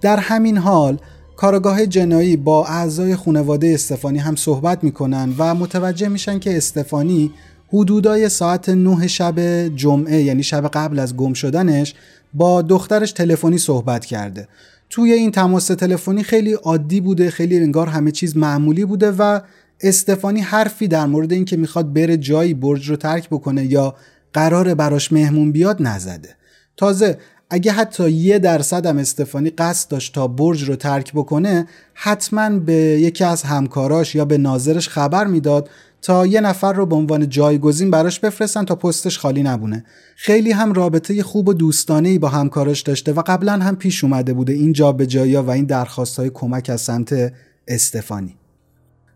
در 0.00 0.16
همین 0.16 0.58
حال 0.58 0.98
کارگاه 1.36 1.86
جنایی 1.86 2.36
با 2.36 2.66
اعضای 2.66 3.16
خانواده 3.16 3.70
استفانی 3.74 4.18
هم 4.18 4.36
صحبت 4.36 4.84
می‌کنن 4.84 5.34
و 5.38 5.54
متوجه 5.54 6.08
میشن 6.08 6.38
که 6.38 6.56
استفانی 6.56 7.32
حدودای 7.68 8.28
ساعت 8.28 8.68
9 8.68 9.08
شب 9.08 9.40
جمعه 9.76 10.22
یعنی 10.22 10.42
شب 10.42 10.68
قبل 10.68 10.98
از 10.98 11.16
گم 11.16 11.32
شدنش 11.32 11.94
با 12.34 12.62
دخترش 12.62 13.12
تلفنی 13.12 13.58
صحبت 13.58 14.04
کرده. 14.04 14.48
توی 14.90 15.12
این 15.12 15.30
تماس 15.30 15.66
تلفنی 15.66 16.22
خیلی 16.22 16.52
عادی 16.52 17.00
بوده 17.00 17.30
خیلی 17.30 17.56
انگار 17.56 17.86
همه 17.86 18.10
چیز 18.10 18.36
معمولی 18.36 18.84
بوده 18.84 19.10
و 19.10 19.40
استفانی 19.82 20.40
حرفی 20.40 20.88
در 20.88 21.06
مورد 21.06 21.32
اینکه 21.32 21.56
می‌خواد 21.56 21.92
بره 21.92 22.16
جایی 22.16 22.54
برج 22.54 22.90
رو 22.90 22.96
ترک 22.96 23.28
بکنه 23.28 23.64
یا 23.64 23.94
قرار 24.32 24.74
براش 24.74 25.12
مهمون 25.12 25.52
بیاد 25.52 25.76
نزده. 25.82 26.28
تازه 26.76 27.18
اگه 27.50 27.72
حتی 27.72 28.10
یه 28.10 28.38
درصد 28.38 28.86
هم 28.86 28.98
استفانی 28.98 29.50
قصد 29.50 29.90
داشت 29.90 30.14
تا 30.14 30.28
برج 30.28 30.68
رو 30.68 30.76
ترک 30.76 31.12
بکنه 31.12 31.66
حتما 31.94 32.50
به 32.50 32.74
یکی 32.74 33.24
از 33.24 33.42
همکاراش 33.42 34.14
یا 34.14 34.24
به 34.24 34.38
ناظرش 34.38 34.88
خبر 34.88 35.26
می‌داد 35.26 35.70
تا 36.02 36.26
یه 36.26 36.40
نفر 36.40 36.72
رو 36.72 36.86
به 36.86 36.96
عنوان 36.96 37.28
جایگزین 37.28 37.90
براش 37.90 38.20
بفرستن 38.20 38.64
تا 38.64 38.74
پستش 38.74 39.18
خالی 39.18 39.42
نبونه. 39.42 39.84
خیلی 40.16 40.52
هم 40.52 40.72
رابطه 40.72 41.22
خوب 41.22 41.48
و 41.48 41.52
دوستانه 41.52 42.18
با 42.18 42.28
همکاراش 42.28 42.80
داشته 42.80 43.12
و 43.12 43.22
قبلا 43.26 43.52
هم 43.52 43.76
پیش 43.76 44.04
اومده 44.04 44.32
بوده 44.32 44.52
این 44.52 44.72
جابجایی 44.72 45.36
و 45.36 45.50
این 45.50 45.64
درخواست 45.64 46.16
های 46.16 46.30
کمک 46.30 46.70
از 46.70 46.80
سمت 46.80 47.32
استفانی. 47.68 48.39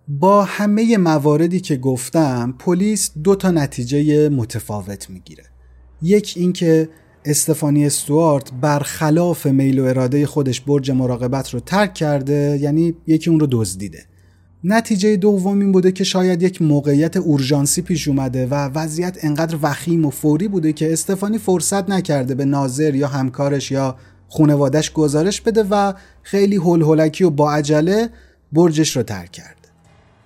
با 0.08 0.44
همه 0.44 0.96
مواردی 0.96 1.60
که 1.60 1.76
گفتم 1.76 2.54
پلیس 2.58 3.10
دو 3.22 3.34
تا 3.34 3.50
نتیجه 3.50 4.28
متفاوت 4.28 5.10
می‌گیره. 5.10 5.44
یک 6.02 6.34
اینکه 6.36 6.88
استفانی 7.24 7.86
استوارت 7.86 8.52
برخلاف 8.60 9.46
میل 9.46 9.78
و 9.78 9.84
اراده 9.84 10.26
خودش 10.26 10.60
برج 10.60 10.90
مراقبت 10.90 11.50
رو 11.50 11.60
ترک 11.60 11.94
کرده 11.94 12.58
یعنی 12.60 12.94
یکی 13.06 13.30
اون 13.30 13.40
رو 13.40 13.46
دزدیده. 13.50 14.04
نتیجه 14.64 15.16
دوم 15.16 15.60
این 15.60 15.72
بوده 15.72 15.92
که 15.92 16.04
شاید 16.04 16.42
یک 16.42 16.62
موقعیت 16.62 17.16
اورژانسی 17.16 17.82
پیش 17.82 18.08
اومده 18.08 18.46
و 18.46 18.54
وضعیت 18.54 19.18
انقدر 19.20 19.58
وخیم 19.62 20.04
و 20.04 20.10
فوری 20.10 20.48
بوده 20.48 20.72
که 20.72 20.92
استفانی 20.92 21.38
فرصت 21.38 21.90
نکرده 21.90 22.34
به 22.34 22.44
ناظر 22.44 22.94
یا 22.94 23.08
همکارش 23.08 23.70
یا 23.70 23.96
خونوادش 24.28 24.92
گزارش 24.92 25.40
بده 25.40 25.62
و 25.70 25.92
خیلی 26.22 26.56
هول 26.56 26.82
و 27.20 27.30
با 27.30 27.52
عجله 27.52 28.10
برجش 28.52 28.96
رو 28.96 29.02
ترک 29.02 29.32
کرد. 29.32 29.63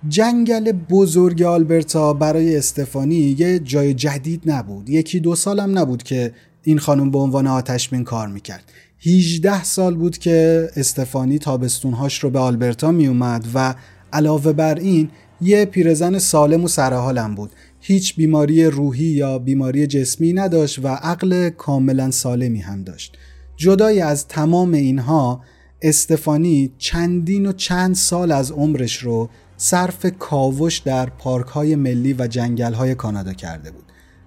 جنگل 0.07 0.71
بزرگ 0.71 1.41
آلبرتا 1.41 2.13
برای 2.13 2.57
استفانی 2.57 3.15
یه 3.15 3.59
جای 3.59 3.93
جدید 3.93 4.41
نبود. 4.45 4.89
یکی 4.89 5.19
دو 5.19 5.35
سالم 5.35 5.77
نبود 5.77 6.03
که 6.03 6.33
این 6.63 6.79
خانم 6.79 7.11
به 7.11 7.17
عنوان 7.17 7.47
آتشبین 7.47 8.03
کار 8.03 8.27
می‌کرد. 8.27 8.63
18 9.01 9.63
سال 9.63 9.95
بود 9.95 10.17
که 10.17 10.69
استفانی 10.75 11.39
تابستونهاش 11.39 12.23
رو 12.23 12.29
به 12.29 12.39
آلبرتا 12.39 12.91
میومد 12.91 13.47
و 13.53 13.75
علاوه 14.13 14.53
بر 14.53 14.75
این 14.75 15.09
یه 15.41 15.65
پیرزن 15.65 16.19
سالم 16.19 16.63
و 16.63 16.67
سرحالم 16.67 17.35
بود. 17.35 17.51
هیچ 17.79 18.15
بیماری 18.15 18.65
روحی 18.65 19.05
یا 19.05 19.39
بیماری 19.39 19.87
جسمی 19.87 20.33
نداشت 20.33 20.79
و 20.79 20.87
عقل 20.87 21.49
کاملا 21.49 22.11
سالمی 22.11 22.59
هم 22.59 22.83
داشت. 22.83 23.17
جدای 23.57 24.01
از 24.01 24.27
تمام 24.27 24.73
اینها 24.73 25.41
استفانی 25.81 26.71
چندین 26.77 27.45
و 27.45 27.51
چند 27.51 27.95
سال 27.95 28.31
از 28.31 28.51
عمرش 28.51 28.97
رو 28.97 29.29
صرف 29.61 30.05
کاوش 30.19 30.77
در 30.77 31.09
پارک 31.09 31.47
های 31.47 31.75
ملی 31.75 32.13
و 32.13 32.27
جنگل 32.27 32.73
های 32.73 32.95
کانادا 32.95 33.33
کرده 33.33 33.71
بود. 33.71 33.83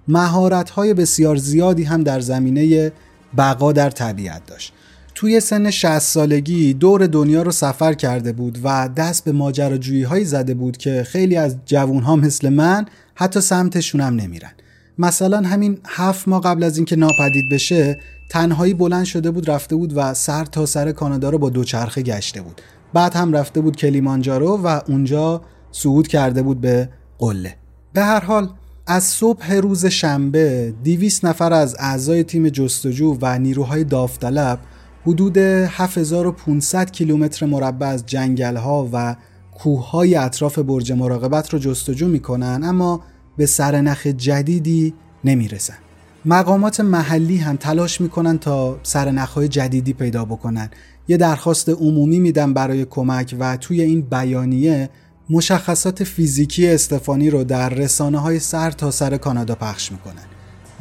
مهارت 0.07 0.69
های 0.69 0.93
بسیار 0.93 1.35
زیادی 1.35 1.83
هم 1.83 2.03
در 2.03 2.19
زمینه 2.19 2.91
بقا 3.37 3.71
در 3.71 3.89
طبیعت 3.89 4.45
داشت. 4.45 4.73
توی 5.15 5.39
سن 5.39 5.69
60 5.69 5.99
سالگی 5.99 6.73
دور 6.73 7.07
دنیا 7.07 7.41
رو 7.41 7.51
سفر 7.51 7.93
کرده 7.93 8.31
بود 8.31 8.59
و 8.63 8.89
دست 8.97 9.23
به 9.23 9.31
ماجراجویی 9.31 10.03
هایی 10.03 10.25
زده 10.25 10.53
بود 10.53 10.77
که 10.77 11.03
خیلی 11.03 11.35
از 11.35 11.55
جوون 11.65 12.03
ها 12.03 12.15
مثل 12.15 12.49
من 12.49 12.85
حتی 13.15 13.41
سمتشون 13.41 14.01
هم 14.01 14.15
نمیرن. 14.15 14.51
مثلا 14.97 15.41
همین 15.41 15.77
هفت 15.87 16.27
ماه 16.27 16.41
قبل 16.41 16.63
از 16.63 16.77
اینکه 16.77 16.95
ناپدید 16.95 17.49
بشه 17.51 17.99
تنهایی 18.29 18.73
بلند 18.73 19.05
شده 19.05 19.31
بود 19.31 19.49
رفته 19.49 19.75
بود 19.75 19.93
و 19.95 20.13
سر 20.13 20.45
تا 20.45 20.65
سر 20.65 20.91
کانادا 20.91 21.29
رو 21.29 21.37
با 21.37 21.49
دوچرخه 21.49 22.01
گشته 22.01 22.41
بود. 22.41 22.61
بعد 22.93 23.15
هم 23.15 23.33
رفته 23.33 23.61
بود 23.61 23.75
کلیمانجارو 23.75 24.57
و 24.63 24.79
اونجا 24.87 25.41
صعود 25.71 26.07
کرده 26.07 26.41
بود 26.41 26.61
به 26.61 26.89
قله. 27.17 27.55
به 27.93 28.03
هر 28.03 28.19
حال 28.19 28.49
از 28.87 29.03
صبح 29.03 29.53
روز 29.53 29.85
شنبه 29.85 30.73
200 30.83 31.25
نفر 31.25 31.53
از 31.53 31.75
اعضای 31.79 32.23
تیم 32.23 32.49
جستجو 32.49 33.17
و 33.21 33.39
نیروهای 33.39 33.83
داوطلب 33.83 34.59
حدود 35.05 35.37
7500 35.37 36.91
کیلومتر 36.91 37.45
مربع 37.45 37.87
از 37.87 38.05
جنگل 38.05 38.55
ها 38.55 38.89
و 38.93 39.15
کوه 39.53 39.89
های 39.91 40.15
اطراف 40.15 40.59
برج 40.59 40.91
مراقبت 40.91 41.49
رو 41.49 41.59
جستجو 41.59 42.07
می‌کنن 42.07 42.61
اما 42.63 43.01
به 43.37 43.45
سرنخ 43.45 44.07
جدیدی 44.07 44.93
نمی‌رسن. 45.23 45.77
مقامات 46.25 46.79
محلی 46.79 47.37
هم 47.37 47.55
تلاش 47.55 48.01
می‌کنن 48.01 48.37
تا 48.37 48.79
سرنخهای 48.83 49.47
جدیدی 49.47 49.93
پیدا 49.93 50.25
بکنن. 50.25 50.69
یه 51.07 51.17
درخواست 51.17 51.69
عمومی 51.69 52.19
میدن 52.19 52.53
برای 52.53 52.85
کمک 52.85 53.35
و 53.39 53.57
توی 53.57 53.81
این 53.81 54.01
بیانیه 54.01 54.89
مشخصات 55.29 56.03
فیزیکی 56.03 56.67
استفانی 56.67 57.29
رو 57.29 57.43
در 57.43 57.69
رسانه 57.69 58.17
های 58.17 58.39
سر 58.39 58.71
تا 58.71 58.91
سر 58.91 59.17
کانادا 59.17 59.55
پخش 59.55 59.91
می‌کنن. 59.91 60.23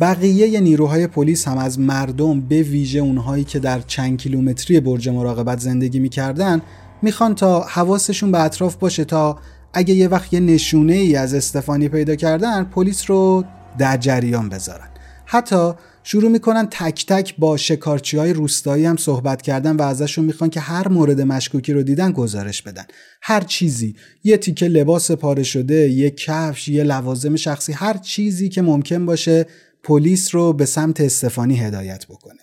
بقیه 0.01 0.61
نیروهای 0.61 1.07
پلیس 1.07 1.49
هم 1.49 1.59
از 1.59 1.79
مردم 1.79 2.41
به 2.41 2.63
ویژه 2.63 2.99
اونهایی 2.99 3.45
که 3.45 3.59
در 3.59 3.81
چند 3.81 4.19
کیلومتری 4.19 4.81
برج 4.81 5.09
مراقبت 5.09 5.61
زندگی 5.61 5.99
می‌کردن 6.01 6.63
می‌خوان 7.03 7.35
تا 7.35 7.61
حواسشون 7.61 8.33
به 8.33 8.43
اطراف 8.43 8.77
باشه 8.77 9.05
تا 9.05 9.39
اگه 9.73 9.95
یه 9.95 10.09
وقت 10.09 10.33
یه 10.33 10.41
نشونه 10.41 10.93
ای 10.93 11.17
از 11.17 11.35
استفانی 11.35 11.89
پیدا 11.89 12.17
کردن 12.17 12.65
پلیس 12.65 13.11
رو 13.11 13.45
در 13.79 13.97
جریان 13.97 14.49
بذارن. 14.49 14.89
حتی 15.25 15.73
شروع 16.05 16.31
می‌کنن 16.31 16.67
تک 16.71 17.07
تک 17.07 17.35
با 17.39 17.57
شکارچی 17.57 18.17
های 18.17 18.33
روستایی 18.33 18.85
هم 18.85 18.97
صحبت 18.97 19.43
کردن 19.43 19.77
و 19.77 19.83
ازشون 19.83 20.25
می‌خوان 20.25 20.51
که 20.51 20.61
هر 20.61 20.89
مورد 20.89 21.21
مشکوکی 21.21 21.73
رو 21.73 21.83
دیدن 21.83 22.13
گزارش 22.13 22.63
بدن. 22.63 22.85
هر 23.23 23.41
چیزی 23.41 23.97
یه 24.25 24.37
تیکه 24.37 24.69
لباس 24.69 25.11
پاره 25.11 25.43
شده 25.43 25.89
یه 25.89 26.11
کفش 26.11 26.69
یه 26.69 26.83
لوازم 26.83 27.37
شخصی 27.37 27.73
هر 27.73 27.97
چیزی 27.97 28.49
که 28.49 28.63
ممکن 28.63 29.07
باشه 29.07 29.47
پلیس 29.83 30.35
رو 30.35 30.53
به 30.53 30.67
سمت 30.67 31.01
استفانی 31.01 31.57
هدایت 31.57 32.07
بکنه. 32.07 32.41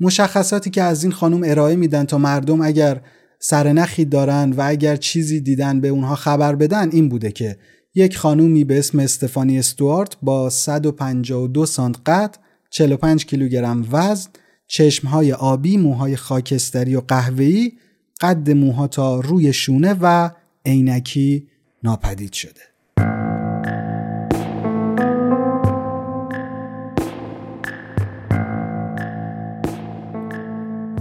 مشخصاتی 0.00 0.70
که 0.70 0.82
از 0.82 1.02
این 1.02 1.12
خانم 1.12 1.40
ارائه 1.44 1.76
میدن 1.76 2.04
تا 2.04 2.18
مردم 2.18 2.60
اگر 2.60 3.00
سرنخی 3.40 4.04
دارن 4.04 4.52
و 4.52 4.62
اگر 4.66 4.96
چیزی 4.96 5.40
دیدن 5.40 5.80
به 5.80 5.88
اونها 5.88 6.14
خبر 6.14 6.54
بدن 6.54 6.90
این 6.92 7.08
بوده 7.08 7.32
که 7.32 7.56
یک 7.94 8.16
خانومی 8.16 8.64
به 8.64 8.78
اسم 8.78 8.98
استفانی 8.98 9.58
استوارت 9.58 10.16
با 10.22 10.50
152 10.50 11.66
سانت 11.66 11.96
قد 12.06 12.36
45 12.70 13.26
کیلوگرم 13.26 13.88
وزن 13.92 14.30
چشمهای 14.66 15.32
آبی 15.32 15.76
موهای 15.76 16.16
خاکستری 16.16 16.96
و 16.96 17.00
قهوه‌ای 17.00 17.72
قد 18.20 18.50
موها 18.50 18.86
تا 18.86 19.20
روی 19.20 19.52
شونه 19.52 19.96
و 20.00 20.30
عینکی 20.66 21.46
ناپدید 21.82 22.32
شده. 22.32 22.60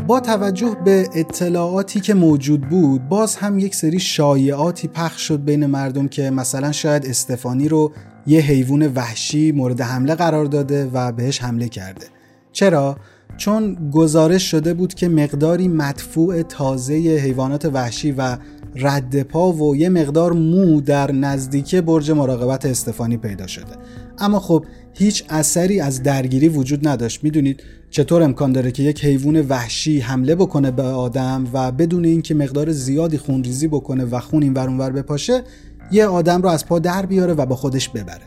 با 0.08 0.20
توجه 0.20 0.78
به 0.86 1.10
اطلاعاتی 1.16 2.00
که 2.00 2.14
موجود 2.14 2.62
بود 2.62 3.10
باز 3.10 3.36
هم 3.36 3.60
یک 3.60 3.76
سری 3.76 4.00
شایعاتی 4.00 4.88
پخش 4.88 5.22
شد 5.22 5.44
بین 5.44 5.66
مردم 5.66 6.08
که 6.08 6.30
مثلا 6.30 6.72
شاید 6.72 7.06
استفانی 7.06 7.68
رو 7.68 7.92
یه 8.28 8.40
حیوان 8.40 8.88
وحشی 8.88 9.52
مورد 9.52 9.82
حمله 9.82 10.16
قرار 10.16 10.46
داده 10.46 10.90
و 10.94 11.12
بهش 11.12 11.42
حمله 11.42 11.70
کرده. 11.70 12.06
چرا؟ 12.52 12.98
چون 13.38 13.90
گزارش 13.92 14.52
شده 14.52 14.74
بود 14.74 14.94
که 14.94 15.10
مقداری 15.10 15.68
مدفوع 15.68 16.42
تازه 16.42 16.94
حیوانات 16.94 17.66
وحشی 17.66 18.12
و 18.12 18.38
رد 18.76 19.24
پا 19.24 19.52
و 19.52 19.76
یه 19.76 19.90
مقدار 19.90 20.34
مو 20.34 20.82
در 20.82 21.12
نزدیکی 21.12 21.82
برج 21.82 22.12
مراقبت 22.12 22.66
استفانی 22.66 23.18
پیدا 23.18 23.48
شده. 23.48 23.76
اما 24.20 24.40
خب 24.40 24.66
هیچ 24.94 25.24
اثری 25.30 25.80
از 25.80 26.04
درگیری 26.04 26.50
وجود 26.50 26.88
نداشت. 26.88 27.24
می‌دونید 27.24 27.64
چطور 27.90 28.24
امکان 28.24 28.52
داره 28.52 28.72
که 28.72 28.84
یک 28.84 29.06
حیوان 29.06 29.42
وحشی 29.42 30.00
حمله 30.00 30.36
بکنه 30.36 30.72
به 30.72 30.84
آدم 30.84 31.48
و 31.54 31.72
بدون 31.72 32.06
اینکه 32.06 32.36
مقدار 32.36 32.72
زیادی 32.72 33.18
خونریزی 33.18 33.68
بکنه 33.68 34.06
و 34.06 34.20
خون 34.20 34.44
این 34.44 34.54
ور 34.54 34.68
اونور 34.68 34.92
بپاشه 34.92 35.44
یه 35.92 36.06
آدم 36.06 36.42
رو 36.42 36.50
از 36.50 36.66
پا 36.66 36.80
در 36.80 37.06
بیاره 37.06 37.34
و 37.34 37.46
با 37.46 37.56
خودش 37.56 37.90
ببره 37.90 38.22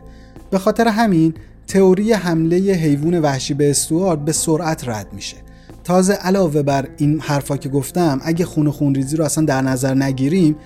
به 0.50 0.58
خاطر 0.58 0.88
همین 0.88 1.34
تئوری 1.68 2.12
حمله 2.12 2.56
حیوان 2.56 3.18
وحشی 3.18 3.54
به 3.54 3.70
استوارد 3.70 4.24
به 4.24 4.32
سرعت 4.32 4.88
رد 4.88 5.12
میشه 5.12 5.36
تازه 5.84 6.12
علاوه 6.12 6.62
بر 6.62 6.88
این 6.96 7.20
حرفا 7.20 7.56
که 7.56 7.68
گفتم 7.68 8.20
اگه 8.24 8.44
خون 8.44 8.70
خونریزی 8.70 9.16
رو 9.16 9.24
اصلا 9.24 9.44
در 9.44 9.62
نظر 9.62 9.94
نگیریم 9.94 10.56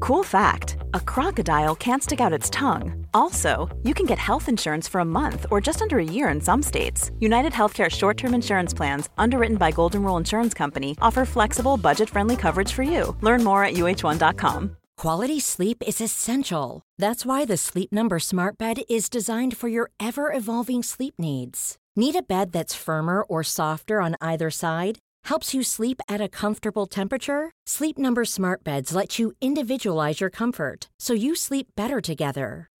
Cool 0.00 0.24
fact 0.24 0.76
a 0.94 1.00
crocodile 1.12 1.76
can't 1.76 2.02
stick 2.02 2.20
out 2.20 2.32
its 2.32 2.50
tongue. 2.50 2.99
Also, 3.14 3.68
you 3.82 3.94
can 3.94 4.06
get 4.06 4.18
health 4.18 4.48
insurance 4.48 4.88
for 4.88 5.00
a 5.00 5.04
month 5.04 5.46
or 5.50 5.60
just 5.60 5.82
under 5.82 5.98
a 5.98 6.04
year 6.04 6.28
in 6.28 6.40
some 6.40 6.62
states. 6.62 7.10
United 7.20 7.52
Healthcare 7.52 7.90
short 7.90 8.16
term 8.16 8.34
insurance 8.34 8.74
plans, 8.74 9.08
underwritten 9.18 9.56
by 9.56 9.70
Golden 9.70 10.02
Rule 10.02 10.16
Insurance 10.16 10.54
Company, 10.54 10.96
offer 11.00 11.24
flexible, 11.24 11.76
budget 11.76 12.10
friendly 12.10 12.36
coverage 12.36 12.72
for 12.72 12.82
you. 12.82 13.16
Learn 13.20 13.44
more 13.44 13.64
at 13.64 13.74
uh1.com. 13.74 14.76
Quality 14.96 15.40
sleep 15.40 15.82
is 15.86 16.00
essential. 16.00 16.82
That's 16.98 17.24
why 17.24 17.46
the 17.46 17.56
Sleep 17.56 17.90
Number 17.90 18.18
Smart 18.18 18.58
Bed 18.58 18.82
is 18.88 19.08
designed 19.08 19.56
for 19.56 19.68
your 19.68 19.90
ever 19.98 20.30
evolving 20.30 20.82
sleep 20.82 21.14
needs. 21.18 21.78
Need 21.96 22.16
a 22.16 22.22
bed 22.22 22.52
that's 22.52 22.74
firmer 22.74 23.22
or 23.22 23.42
softer 23.42 24.02
on 24.02 24.16
either 24.20 24.50
side? 24.50 24.98
Helps 25.24 25.54
you 25.54 25.62
sleep 25.62 26.02
at 26.06 26.20
a 26.20 26.28
comfortable 26.28 26.86
temperature? 26.86 27.50
Sleep 27.66 27.96
Number 27.96 28.26
Smart 28.26 28.62
Beds 28.62 28.94
let 28.94 29.18
you 29.18 29.32
individualize 29.40 30.20
your 30.20 30.28
comfort 30.30 30.90
so 31.00 31.14
you 31.14 31.34
sleep 31.34 31.68
better 31.76 32.02
together. 32.02 32.68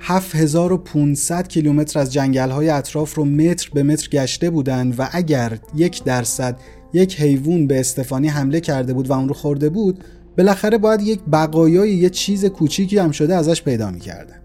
7500 0.00 1.48
کیلومتر 1.48 2.00
از 2.00 2.12
جنگل‌های 2.12 2.68
اطراف 2.68 3.14
رو 3.14 3.24
متر 3.24 3.70
به 3.74 3.82
متر 3.82 4.08
گشته 4.08 4.50
بودند 4.50 4.94
و 4.98 5.08
اگر 5.12 5.58
یک 5.74 6.04
درصد 6.04 6.60
یک 6.92 7.20
حیوان 7.20 7.66
به 7.66 7.80
استفانی 7.80 8.28
حمله 8.28 8.60
کرده 8.60 8.92
بود 8.92 9.10
و 9.10 9.12
اون 9.12 9.28
رو 9.28 9.34
خورده 9.34 9.68
بود 9.68 10.04
بالاخره 10.38 10.78
باید 10.78 11.00
یک 11.00 11.20
بقایای 11.32 11.90
یه 11.94 12.10
چیز 12.10 12.44
کوچیکی 12.44 12.98
هم 12.98 13.10
شده 13.10 13.36
ازش 13.36 13.62
پیدا 13.62 13.90
می‌کردن. 13.90 14.36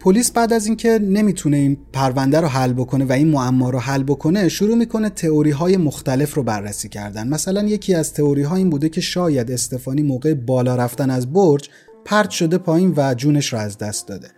پلیس 0.00 0.30
بعد 0.30 0.52
از 0.52 0.66
اینکه 0.66 0.98
نمی‌تونه 0.98 1.56
این 1.56 1.76
پرونده 1.92 2.40
رو 2.40 2.48
حل 2.48 2.72
بکنه 2.72 3.04
و 3.04 3.12
این 3.12 3.28
معما 3.28 3.70
رو 3.70 3.78
حل 3.78 4.02
بکنه 4.02 4.48
شروع 4.48 4.74
می‌کنه 4.74 5.08
تئوری 5.08 5.50
های 5.50 5.76
مختلف 5.76 6.34
رو 6.34 6.42
بررسی 6.42 6.88
کردن. 6.88 7.28
مثلا 7.28 7.62
یکی 7.62 7.94
از 7.94 8.12
تئوری 8.12 8.46
این 8.46 8.70
بوده 8.70 8.88
که 8.88 9.00
شاید 9.00 9.50
استفانی 9.50 10.02
موقع 10.02 10.34
بالا 10.34 10.76
رفتن 10.76 11.10
از 11.10 11.32
برج 11.32 11.68
پرت 12.04 12.30
شده 12.30 12.58
پایین 12.58 12.94
و 12.96 13.14
جونش 13.14 13.52
رو 13.52 13.58
از 13.58 13.78
دست 13.78 14.08
داده. 14.08 14.28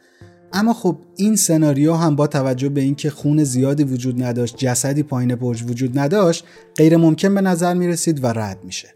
اما 0.54 0.74
خب 0.74 0.98
این 1.16 1.36
سناریو 1.36 1.94
هم 1.94 2.16
با 2.16 2.26
توجه 2.26 2.68
به 2.68 2.80
اینکه 2.80 3.10
خون 3.10 3.44
زیادی 3.44 3.84
وجود 3.84 4.22
نداشت 4.22 4.56
جسدی 4.56 5.02
پایین 5.02 5.34
برج 5.34 5.62
وجود 5.62 5.98
نداشت 5.98 6.44
غیر 6.76 6.96
ممکن 6.96 7.34
به 7.34 7.40
نظر 7.40 7.74
می‌رسید 7.74 8.24
و 8.24 8.26
رد 8.26 8.64
میشه. 8.64 8.88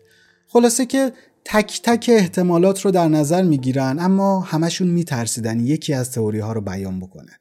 خلاصه 0.49 0.87
که 0.87 1.13
تک 1.45 1.81
تک 1.83 2.11
احتمالات 2.13 2.81
رو 2.81 2.91
در 2.91 3.09
نظر 3.09 3.43
می‌گیرن 3.43 3.99
اما 4.01 4.41
همشون 4.41 4.89
میترسیدن 4.89 5.61
یکی 5.61 5.95
از 5.95 6.11
تئوری 6.11 6.39
ها 6.39 6.53
رو 6.53 6.61
بیان 6.61 7.01
بکنن. 7.01 7.37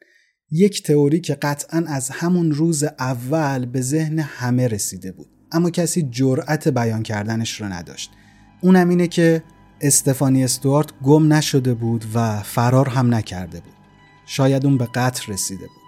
یک 0.52 0.84
تئوری 0.84 1.20
که 1.20 1.36
قطعا 1.36 1.84
از 1.88 2.10
همون 2.10 2.52
روز 2.52 2.84
اول 2.84 3.66
به 3.66 3.82
ذهن 3.82 4.20
همه 4.20 4.68
رسیده 4.68 5.12
بود 5.12 5.28
اما 5.52 5.70
کسی 5.70 6.08
جرأت 6.12 6.68
بیان 6.68 7.04
کردنش 7.04 7.62
رو 7.62 7.68
نداشت. 7.68 8.12
اونم 8.62 8.90
اینه 8.90 9.08
که 9.08 9.44
استفانی 9.82 10.44
استوارت 10.44 10.88
گم 11.04 11.34
نشده 11.34 11.74
بود 11.74 12.06
و 12.14 12.40
فرار 12.44 12.90
هم 12.90 13.16
نکرده 13.16 13.60
بود. 13.60 13.77
شاید 14.28 14.66
اون 14.66 14.78
به 14.78 14.86
قتل 14.86 15.34
رسیده 15.34 15.66
بود. 15.66 15.88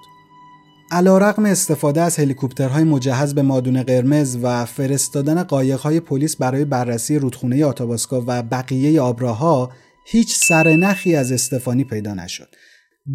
علا 0.91 1.17
رقم 1.17 1.45
استفاده 1.45 2.01
از 2.01 2.19
هلیکوپترهای 2.19 2.83
مجهز 2.83 3.35
به 3.35 3.41
مادون 3.41 3.83
قرمز 3.83 4.37
و 4.41 4.65
فرستادن 4.65 5.43
قایقهای 5.43 5.99
پلیس 5.99 6.35
برای 6.35 6.65
بررسی 6.65 7.19
رودخونه 7.19 7.65
آتاباسکا 7.65 8.23
و 8.27 8.43
بقیه 8.43 9.01
آبراها 9.01 9.71
هیچ 10.05 10.35
سرنخی 10.35 11.15
از 11.15 11.31
استفانی 11.31 11.83
پیدا 11.83 12.13
نشد. 12.13 12.47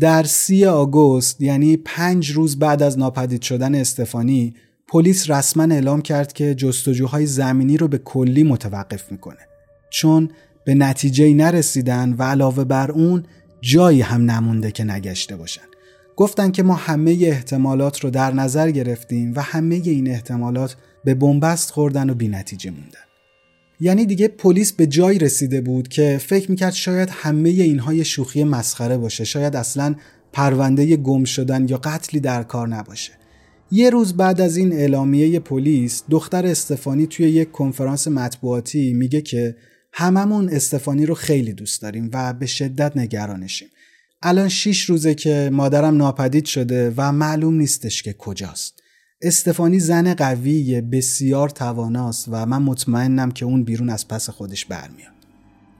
در 0.01 0.23
سی 0.23 0.65
آگوست 0.65 1.41
یعنی 1.41 1.77
پنج 1.77 2.31
روز 2.31 2.59
بعد 2.59 2.83
از 2.83 2.99
ناپدید 2.99 3.43
شدن 3.43 3.75
استفانی 3.75 4.55
پلیس 4.89 5.31
رسما 5.31 5.75
اعلام 5.75 6.03
کرد 6.03 6.33
که 6.33 6.55
جستجوهای 6.55 7.27
زمینی 7.27 7.77
رو 7.77 7.89
به 7.89 7.99
کلی 7.99 8.43
متوقف 8.43 9.13
می‌کنه 9.13 9.49
چون 9.91 10.31
به 10.65 10.75
نتیجه 10.75 11.35
نرسیدن 11.35 12.13
و 12.19 12.23
علاوه 12.23 12.65
بر 12.65 12.91
اون 12.91 13.23
جایی 13.65 14.01
هم 14.01 14.31
نمونده 14.31 14.71
که 14.71 14.85
نگشته 14.85 15.37
باشن. 15.37 15.63
گفتن 16.17 16.51
که 16.51 16.63
ما 16.63 16.75
همه 16.75 17.19
احتمالات 17.23 18.01
رو 18.01 18.11
در 18.11 18.33
نظر 18.33 18.71
گرفتیم 18.71 19.33
و 19.37 19.43
همه 19.43 19.75
این 19.75 20.11
احتمالات 20.11 20.77
به 21.05 21.15
بنبست 21.15 21.71
خوردن 21.71 22.11
و 22.11 22.15
بینتیجه 22.15 22.71
موندن. 22.71 22.99
یعنی 23.81 24.07
دیگه 24.07 24.29
پلیس 24.29 24.73
به 24.73 24.87
جایی 24.87 25.19
رسیده 25.19 25.61
بود 25.61 25.89
که 25.89 26.19
فکر 26.23 26.51
می‌کرد 26.51 26.73
شاید 26.73 27.09
همه 27.13 27.49
اینها 27.49 27.95
یه 27.95 28.05
شوخی 28.05 28.45
مسخره 28.45 28.97
باشه 28.97 29.25
شاید 29.25 29.57
اصلا 29.57 29.95
پرونده 30.33 30.97
گم 30.97 31.25
شدن 31.25 31.69
یا 31.69 31.77
قتلی 31.77 32.21
در 32.21 32.43
کار 32.43 32.69
نباشه. 32.69 33.13
یه 33.71 33.91
روز 33.91 34.17
بعد 34.17 34.41
از 34.41 34.57
این 34.57 34.73
اعلامیه 34.73 35.41
پلیس 35.41 36.03
دختر 36.11 36.47
استفانی 36.47 37.07
توی 37.07 37.31
یک 37.31 37.53
کنفرانس 37.53 38.09
مطبوعاتی 38.09 38.93
میگه 38.93 39.21
که 39.21 39.57
هممون 39.97 40.49
استفانی 40.49 41.07
رو 41.07 41.15
خیلی 41.15 41.53
دوست 41.53 41.83
داریم 41.83 42.11
و 42.13 42.33
به 42.33 42.47
شدت 42.47 42.97
نگرانشیم. 42.97 43.69
الان 44.23 44.49
شیش 44.49 44.85
روزه 44.85 45.15
که 45.15 45.51
مادرم 45.53 45.97
ناپدید 45.97 46.45
شده 46.45 46.95
و 46.97 47.13
معلوم 47.13 47.55
نیستش 47.55 48.03
که 48.03 48.13
کجاست. 48.13 48.83
استفانی 49.23 49.81
زن 49.81 50.15
قوی 50.15 50.81
بسیار 50.81 51.49
تواناست 51.49 52.29
و 52.29 52.47
من 52.47 52.63
مطمئنم 52.63 53.31
که 53.31 53.45
اون 53.45 53.65
بیرون 53.65 53.91
از 53.91 54.09
پس 54.09 54.31
خودش 54.31 54.65
برمیاد. 54.65 55.13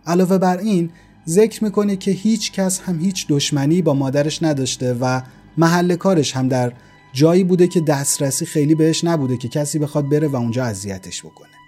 علاوه 0.07 0.39
بر 0.39 0.59
این 0.59 0.91
ذکر 1.29 1.65
می‌کنه 1.65 1.97
که 1.97 2.11
هیچ 2.11 2.53
کس 2.53 2.81
هم 2.81 3.01
هیچ 3.01 3.27
دشمنی 3.29 3.83
با 3.83 3.95
مادرش 3.95 4.43
نداشته 4.43 4.95
و 5.01 5.21
محل 5.57 5.97
کارش 5.97 6.37
هم 6.37 6.49
در 6.49 6.73
جایی 7.13 7.45
بوده 7.45 7.67
که 7.67 7.81
دسترسی 7.81 8.47
خیلی 8.47 8.75
بهش 8.75 9.05
نبوده 9.05 9.37
که 9.37 9.49
کسی 9.49 9.79
بخواد 9.79 10.09
بره 10.09 10.29
و 10.29 10.37
اونجا 10.37 10.65
اذیتش 10.65 11.23
بکنه. 11.23 11.64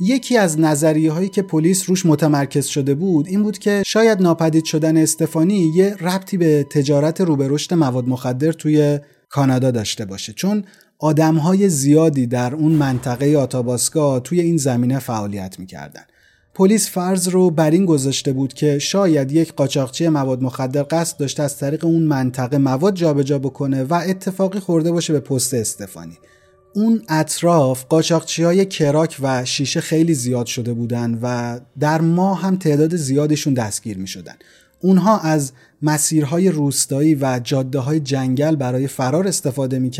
یکی 0.00 0.36
از 0.36 0.60
نظریه 0.60 1.12
هایی 1.12 1.28
که 1.28 1.42
پلیس 1.42 1.88
روش 1.88 2.06
متمرکز 2.06 2.66
شده 2.66 2.94
بود 2.94 3.26
این 3.28 3.42
بود 3.42 3.58
که 3.58 3.82
شاید 3.86 4.22
ناپدید 4.22 4.64
شدن 4.64 4.96
استفانی 4.96 5.72
یه 5.74 5.96
ربطی 6.00 6.36
به 6.36 6.66
تجارت 6.70 7.20
روبرشت 7.20 7.72
مواد 7.72 8.08
مخدر 8.08 8.52
توی 8.52 8.98
کانادا 9.28 9.70
داشته 9.70 10.04
باشه. 10.04 10.32
چون 10.32 10.64
های 11.20 11.68
زیادی 11.68 12.26
در 12.26 12.54
اون 12.54 12.72
منطقه 12.72 13.36
آتاباسکا 13.36 14.20
توی 14.20 14.40
این 14.40 14.56
زمینه 14.56 14.98
فعالیت 14.98 15.58
می‌کردن. 15.58 16.02
پلیس 16.54 16.90
فرض 16.90 17.28
رو 17.28 17.50
بر 17.50 17.70
این 17.70 17.86
گذاشته 17.86 18.32
بود 18.32 18.52
که 18.52 18.78
شاید 18.78 19.32
یک 19.32 19.52
قاچاقچی 19.52 20.08
مواد 20.08 20.42
مخدر 20.42 20.86
قصد 20.90 21.16
داشته 21.16 21.42
از 21.42 21.58
طریق 21.58 21.84
اون 21.84 22.02
منطقه 22.02 22.58
مواد 22.58 22.94
جابجا 22.94 23.38
بکنه 23.38 23.84
و 23.84 23.94
اتفاقی 23.94 24.60
خورده 24.60 24.92
باشه 24.92 25.12
به 25.12 25.20
پست 25.20 25.54
استفانی. 25.54 26.18
اون 26.74 27.02
اطراف 27.08 27.84
قاچاقچی 27.84 28.42
های 28.42 28.66
کراک 28.66 29.16
و 29.22 29.44
شیشه 29.44 29.80
خیلی 29.80 30.14
زیاد 30.14 30.46
شده 30.46 30.72
بودن 30.72 31.18
و 31.22 31.60
در 31.80 32.00
ما 32.00 32.34
هم 32.34 32.56
تعداد 32.56 32.96
زیادشون 32.96 33.54
دستگیر 33.54 33.98
می 33.98 34.06
شدن. 34.06 34.34
اونها 34.80 35.18
از 35.18 35.52
مسیرهای 35.82 36.48
روستایی 36.48 37.14
و 37.14 37.40
جاده 37.44 37.78
های 37.78 38.00
جنگل 38.00 38.56
برای 38.56 38.86
فرار 38.86 39.28
استفاده 39.28 39.78
می 39.78 39.90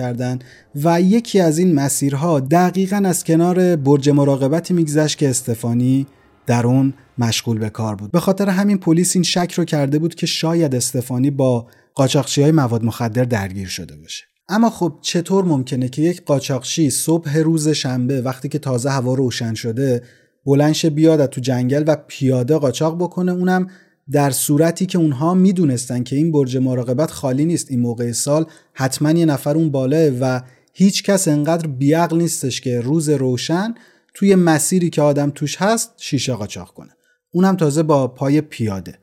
و 0.84 1.00
یکی 1.00 1.40
از 1.40 1.58
این 1.58 1.74
مسیرها 1.74 2.40
دقیقا 2.40 3.02
از 3.04 3.24
کنار 3.24 3.76
برج 3.76 4.10
مراقبتی 4.10 4.74
میگذشت 4.74 5.18
که 5.18 5.28
استفانی 5.28 6.06
در 6.46 6.66
اون 6.66 6.94
مشغول 7.18 7.58
به 7.58 7.70
کار 7.70 7.94
بود 7.94 8.10
به 8.10 8.20
خاطر 8.20 8.48
همین 8.48 8.78
پلیس 8.78 9.16
این 9.16 9.22
شک 9.22 9.52
رو 9.52 9.64
کرده 9.64 9.98
بود 9.98 10.14
که 10.14 10.26
شاید 10.26 10.74
استفانی 10.74 11.30
با 11.30 11.66
قاچاقچی 11.94 12.42
های 12.42 12.52
مواد 12.52 12.84
مخدر 12.84 13.24
درگیر 13.24 13.68
شده 13.68 13.96
باشه 13.96 14.24
اما 14.48 14.70
خب 14.70 14.98
چطور 15.00 15.44
ممکنه 15.44 15.88
که 15.88 16.02
یک 16.02 16.24
قاچاقچی 16.24 16.90
صبح 16.90 17.38
روز 17.38 17.68
شنبه 17.68 18.22
وقتی 18.22 18.48
که 18.48 18.58
تازه 18.58 18.90
هوا 18.90 19.14
روشن 19.14 19.54
شده 19.54 20.02
بلنش 20.46 20.86
بیاد 20.86 21.26
تو 21.26 21.40
جنگل 21.40 21.84
و 21.86 21.96
پیاده 22.08 22.56
قاچاق 22.56 22.96
بکنه؟ 22.96 23.32
اونم 23.32 23.70
در 24.10 24.30
صورتی 24.30 24.86
که 24.86 24.98
اونها 24.98 25.34
می‌دونستن 25.34 26.02
که 26.02 26.16
این 26.16 26.32
برج 26.32 26.56
مراقبت 26.56 27.10
خالی 27.10 27.44
نیست 27.44 27.70
این 27.70 27.80
موقع 27.80 28.12
سال 28.12 28.46
حتما 28.72 29.10
یه 29.10 29.26
نفر 29.26 29.56
اون 29.56 29.70
بالاه 29.70 30.08
و 30.20 30.40
هیچ 30.72 31.02
کس 31.02 31.28
انقدر 31.28 31.66
بیعقل 31.66 32.18
نیستش 32.18 32.60
که 32.60 32.80
روز 32.80 33.08
روشن 33.08 33.74
توی 34.14 34.34
مسیری 34.34 34.90
که 34.90 35.02
آدم 35.02 35.30
توش 35.30 35.56
هست 35.56 35.92
شیشه 35.96 36.34
قاچاق 36.34 36.74
کنه. 36.74 36.90
اونم 37.32 37.56
تازه 37.56 37.82
با 37.82 38.08
پای 38.08 38.40
پیاده. 38.40 38.98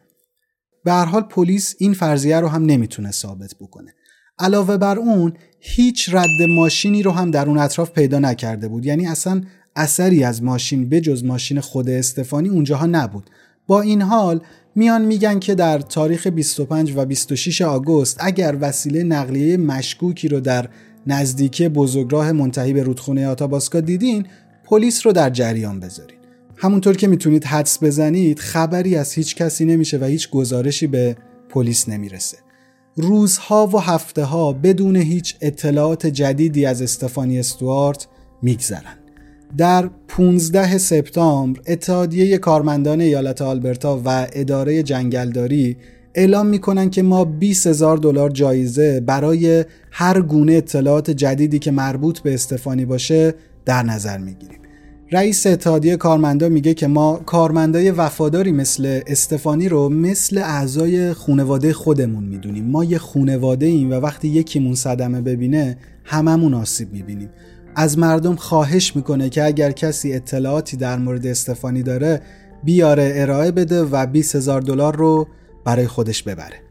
به 0.83 0.91
هر 0.91 1.05
حال 1.05 1.21
پلیس 1.21 1.75
این 1.79 1.93
فرضیه 1.93 2.39
رو 2.39 2.47
هم 2.47 2.65
نمی‌تونه 2.65 3.11
ثابت 3.11 3.55
بکنه. 3.59 3.93
علاوه 4.39 4.77
بر 4.77 4.99
اون 4.99 5.33
هیچ 5.59 6.09
رد 6.13 6.41
ماشینی 6.49 7.03
رو 7.03 7.11
هم 7.11 7.31
در 7.31 7.47
اون 7.47 7.57
اطراف 7.57 7.91
پیدا 7.91 8.19
نکرده 8.19 8.67
بود. 8.67 8.85
یعنی 8.85 9.07
اصلا 9.07 9.41
اثری 9.75 10.23
از 10.23 10.43
ماشین 10.43 10.89
به 10.89 11.01
جز 11.01 11.23
ماشین 11.23 11.59
خود 11.59 11.89
استفانی 11.89 12.49
اونجاها 12.49 12.85
نبود. 12.85 13.29
با 13.67 13.81
این 13.81 14.01
حال 14.01 14.41
میان 14.75 15.05
میگن 15.05 15.39
که 15.39 15.55
در 15.55 15.79
تاریخ 15.79 16.27
25 16.27 16.93
و 16.95 17.05
26 17.05 17.61
آگوست 17.61 18.17
اگر 18.19 18.57
وسیله 18.61 19.03
نقلیه 19.03 19.57
مشکوکی 19.57 20.27
رو 20.27 20.39
در 20.39 20.69
نزدیکی 21.07 21.69
بزرگراه 21.69 22.31
منتهی 22.31 22.73
به 22.73 22.83
رودخونه 22.83 23.27
آتاباسکا 23.27 23.79
دیدین 23.79 24.25
پلیس 24.63 25.05
رو 25.05 25.11
در 25.11 25.29
جریان 25.29 25.79
بذارین. 25.79 26.17
همونطور 26.57 26.95
که 26.95 27.07
می‌تونید 27.07 27.43
حدس 27.43 27.83
بزنید 27.83 28.39
خبری 28.39 28.95
از 28.95 29.13
هیچ 29.13 29.35
کسی 29.35 29.65
نمیشه 29.65 29.97
و 29.97 30.03
هیچ 30.03 30.29
گزارشی 30.29 30.87
به 30.87 31.17
پلیس 31.49 31.89
نمی‌رسه. 31.89 32.44
روزها 32.97 33.67
و 33.67 33.79
هفته 33.79 34.23
ها 34.23 34.53
بدون 34.53 34.95
هیچ 34.95 35.35
اطلاعات 35.41 36.07
جدیدی 36.07 36.65
از 36.65 36.81
استفانی 36.81 37.39
استوارت 37.39 38.07
میگذرن. 38.41 38.97
در 39.57 39.89
15 40.07 40.77
سپتامبر 40.77 41.61
اتحادیه 41.67 42.37
کارمندان 42.37 43.01
ایالت 43.01 43.41
آلبرتا 43.41 44.01
و 44.05 44.27
اداره 44.33 44.83
جنگلداری 44.83 45.77
اعلام 46.15 46.47
می‌کنن 46.47 46.89
که 46.89 47.03
ما 47.03 47.25
20 47.25 47.67
هزار 47.67 47.97
دلار 47.97 48.29
جایزه 48.29 48.99
برای 48.99 49.65
هر 49.91 50.21
گونه 50.21 50.53
اطلاعات 50.53 51.11
جدیدی 51.11 51.59
که 51.59 51.71
مربوط 51.71 52.19
به 52.19 52.33
استفانی 52.33 52.85
باشه 52.85 53.33
در 53.65 53.83
نظر 53.83 54.17
می‌گیریم. 54.17 54.59
رئیس 55.11 55.47
اتحادیه 55.47 55.97
کارمندا 55.97 56.49
میگه 56.49 56.73
که 56.73 56.87
ما 56.87 57.21
کارمندای 57.25 57.91
وفاداری 57.91 58.51
مثل 58.51 59.01
استفانی 59.07 59.69
رو 59.69 59.89
مثل 59.89 60.37
اعضای 60.37 61.13
خونواده 61.13 61.73
خودمون 61.73 62.23
می‌دونیم. 62.23 62.65
ما 62.65 62.83
یه 62.83 62.97
خونواده 62.97 63.65
ایم 63.65 63.91
و 63.91 63.93
وقتی 63.93 64.27
یکیمون 64.27 64.75
صدمه 64.75 65.21
ببینه 65.21 65.77
هممون 66.03 66.53
آسیب 66.53 66.93
می‌بینیم. 66.93 67.29
از 67.75 67.97
مردم 67.97 68.35
خواهش 68.35 68.95
می‌کنه 68.95 69.29
که 69.29 69.43
اگر 69.43 69.71
کسی 69.71 70.13
اطلاعاتی 70.13 70.77
در 70.77 70.97
مورد 70.97 71.27
استفانی 71.27 71.83
داره 71.83 72.21
بیاره 72.63 73.13
ارائه 73.15 73.51
بده 73.51 73.81
و 73.81 74.05
20 74.05 74.35
هزار 74.35 74.61
دلار 74.61 74.95
رو 74.95 75.27
برای 75.65 75.87
خودش 75.87 76.23
ببره. 76.23 76.64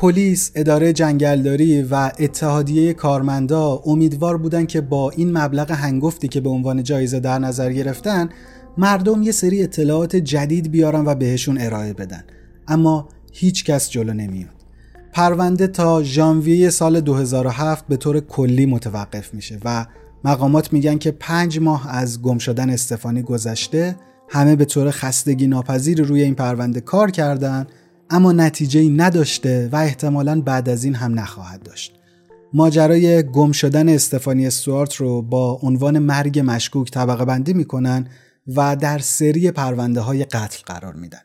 پلیس، 0.00 0.50
اداره 0.54 0.92
جنگلداری 0.92 1.82
و 1.82 2.10
اتحادیه 2.18 2.92
کارمندا 2.92 3.82
امیدوار 3.86 4.38
بودن 4.38 4.66
که 4.66 4.80
با 4.80 5.10
این 5.10 5.38
مبلغ 5.38 5.70
هنگفتی 5.70 6.28
که 6.28 6.40
به 6.40 6.48
عنوان 6.48 6.82
جایزه 6.82 7.20
در 7.20 7.38
نظر 7.38 7.72
گرفتن 7.72 8.28
مردم 8.78 9.22
یه 9.22 9.32
سری 9.32 9.62
اطلاعات 9.62 10.16
جدید 10.16 10.70
بیارن 10.70 11.04
و 11.04 11.14
بهشون 11.14 11.58
ارائه 11.60 11.92
بدن. 11.92 12.24
اما 12.68 13.08
هیچ 13.32 13.64
کس 13.64 13.90
جلو 13.90 14.12
نمیاد. 14.12 14.54
پرونده 15.12 15.66
تا 15.66 16.02
ژانویه 16.02 16.70
سال 16.70 17.00
2007 17.00 17.86
به 17.88 17.96
طور 17.96 18.20
کلی 18.20 18.66
متوقف 18.66 19.34
میشه 19.34 19.58
و 19.64 19.86
مقامات 20.24 20.72
میگن 20.72 20.98
که 20.98 21.10
پنج 21.10 21.58
ماه 21.58 21.88
از 21.90 22.22
گم 22.22 22.38
شدن 22.38 22.70
استفانی 22.70 23.22
گذشته 23.22 23.96
همه 24.28 24.56
به 24.56 24.64
طور 24.64 24.90
خستگی 24.90 25.46
ناپذیر 25.46 26.02
روی 26.02 26.22
این 26.22 26.34
پرونده 26.34 26.80
کار 26.80 27.10
کردن 27.10 27.66
اما 28.10 28.32
نتیجه 28.32 28.88
نداشته 28.88 29.68
و 29.72 29.76
احتمالا 29.76 30.40
بعد 30.40 30.68
از 30.68 30.84
این 30.84 30.94
هم 30.94 31.20
نخواهد 31.20 31.62
داشت. 31.62 31.92
ماجرای 32.52 33.22
گم 33.22 33.52
شدن 33.52 33.88
استفانی 33.88 34.46
استوارت 34.46 34.94
رو 34.94 35.22
با 35.22 35.60
عنوان 35.62 35.98
مرگ 35.98 36.42
مشکوک 36.44 36.90
طبقه 36.90 37.24
بندی 37.24 37.52
می‌کنن 37.52 38.08
و 38.56 38.76
در 38.76 38.98
سری 38.98 39.50
پرونده 39.50 40.00
های 40.00 40.24
قتل 40.24 40.58
قرار 40.66 40.94
میدن. 40.94 41.20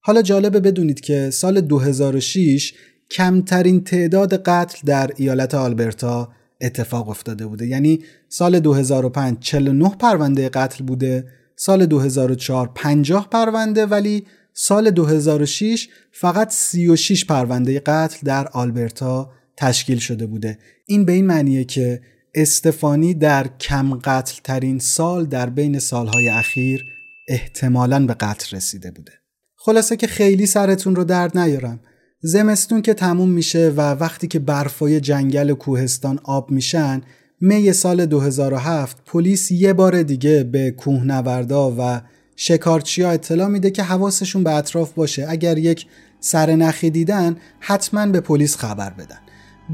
حالا 0.00 0.22
جالبه 0.22 0.60
بدونید 0.60 1.00
که 1.00 1.30
سال 1.30 1.60
2006 1.60 2.74
کمترین 3.10 3.84
تعداد 3.84 4.42
قتل 4.42 4.78
در 4.86 5.10
ایالت 5.16 5.54
آلبرتا 5.54 6.32
اتفاق 6.60 7.08
افتاده 7.08 7.46
بوده 7.46 7.66
یعنی 7.66 7.98
سال 8.28 8.60
2005 8.60 9.38
49 9.38 9.88
پرونده 9.88 10.48
قتل 10.48 10.84
بوده 10.84 11.24
سال 11.56 11.86
2004 11.86 12.70
50 12.74 13.28
پرونده 13.30 13.86
ولی 13.86 14.26
سال 14.54 14.90
2006 14.90 15.88
فقط 16.12 16.50
36 16.50 17.24
پرونده 17.24 17.80
قتل 17.80 18.18
در 18.24 18.48
آلبرتا 18.48 19.30
تشکیل 19.56 19.98
شده 19.98 20.26
بوده. 20.26 20.58
این 20.86 21.04
به 21.04 21.12
این 21.12 21.26
معنیه 21.26 21.64
که 21.64 22.00
استفانی 22.34 23.14
در 23.14 23.46
کم 23.60 23.94
قتل 23.94 24.40
ترین 24.44 24.78
سال 24.78 25.26
در 25.26 25.50
بین 25.50 25.78
سالهای 25.78 26.28
اخیر 26.28 26.84
احتمالاً 27.28 28.06
به 28.06 28.14
قتل 28.14 28.56
رسیده 28.56 28.90
بوده. 28.90 29.12
خلاصه 29.56 29.96
که 29.96 30.06
خیلی 30.06 30.46
سرتون 30.46 30.96
رو 30.96 31.04
درد 31.04 31.38
نیارم. 31.38 31.80
زمستون 32.20 32.82
که 32.82 32.94
تموم 32.94 33.30
میشه 33.30 33.72
و 33.76 33.80
وقتی 33.80 34.28
که 34.28 34.38
برفای 34.38 35.00
جنگل 35.00 35.50
و 35.50 35.54
کوهستان 35.54 36.20
آب 36.24 36.50
میشن 36.50 37.02
می 37.40 37.72
سال 37.72 38.06
2007 38.06 39.02
پلیس 39.06 39.50
یه 39.50 39.72
بار 39.72 40.02
دیگه 40.02 40.44
به 40.44 40.70
کوهنوردا 40.70 41.74
و 41.78 42.00
شکارچیا 42.44 43.10
اطلاع 43.10 43.48
میده 43.48 43.70
که 43.70 43.82
حواسشون 43.82 44.44
به 44.44 44.54
اطراف 44.54 44.92
باشه. 44.92 45.26
اگر 45.28 45.58
یک 45.58 45.86
سرنخی 46.20 46.90
دیدن 46.90 47.36
حتما 47.60 48.06
به 48.06 48.20
پلیس 48.20 48.56
خبر 48.56 48.90
بدن. 48.90 49.18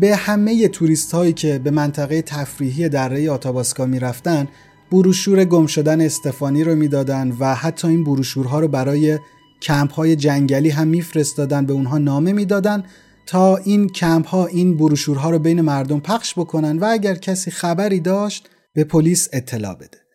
به 0.01 0.17
همه 0.17 0.69
توریست 0.69 1.13
هایی 1.13 1.33
که 1.33 1.59
به 1.59 1.71
منطقه 1.71 2.23
تفریحی 2.23 2.89
دره 2.89 3.31
آتاباسکا 3.31 3.87
می‌رفتن 3.87 4.49
بروشور 4.93 5.45
گم 5.45 5.67
شدن 5.67 6.01
استفانی 6.01 6.65
رو 6.65 6.75
می‌دادن 6.75 7.37
و 7.41 7.55
حتی 7.55 7.89
این 7.89 8.05
بروشورها 8.05 8.61
رو 8.61 8.69
برای 8.69 9.19
کمپ 9.63 9.93
های 9.93 10.17
جنگلی 10.17 10.71
هم 10.71 10.89
میفرستادن 10.89 11.67
به 11.67 11.73
اونها 11.73 11.99
نامه 11.99 12.33
می‌دادن 12.33 12.85
تا 13.27 13.57
این 13.57 13.89
کمپ 13.89 14.27
ها 14.27 14.47
این 14.47 14.77
بروشورها 14.77 15.31
رو 15.31 15.39
بین 15.39 15.61
مردم 15.61 16.01
پخش 16.01 16.35
بکنن 16.39 16.79
و 16.79 16.85
اگر 16.85 17.15
کسی 17.15 17.51
خبری 17.51 18.01
داشت 18.01 18.49
به 18.75 18.85
پلیس 18.85 19.29
اطلاع 19.33 19.75
بده. 19.75 20.08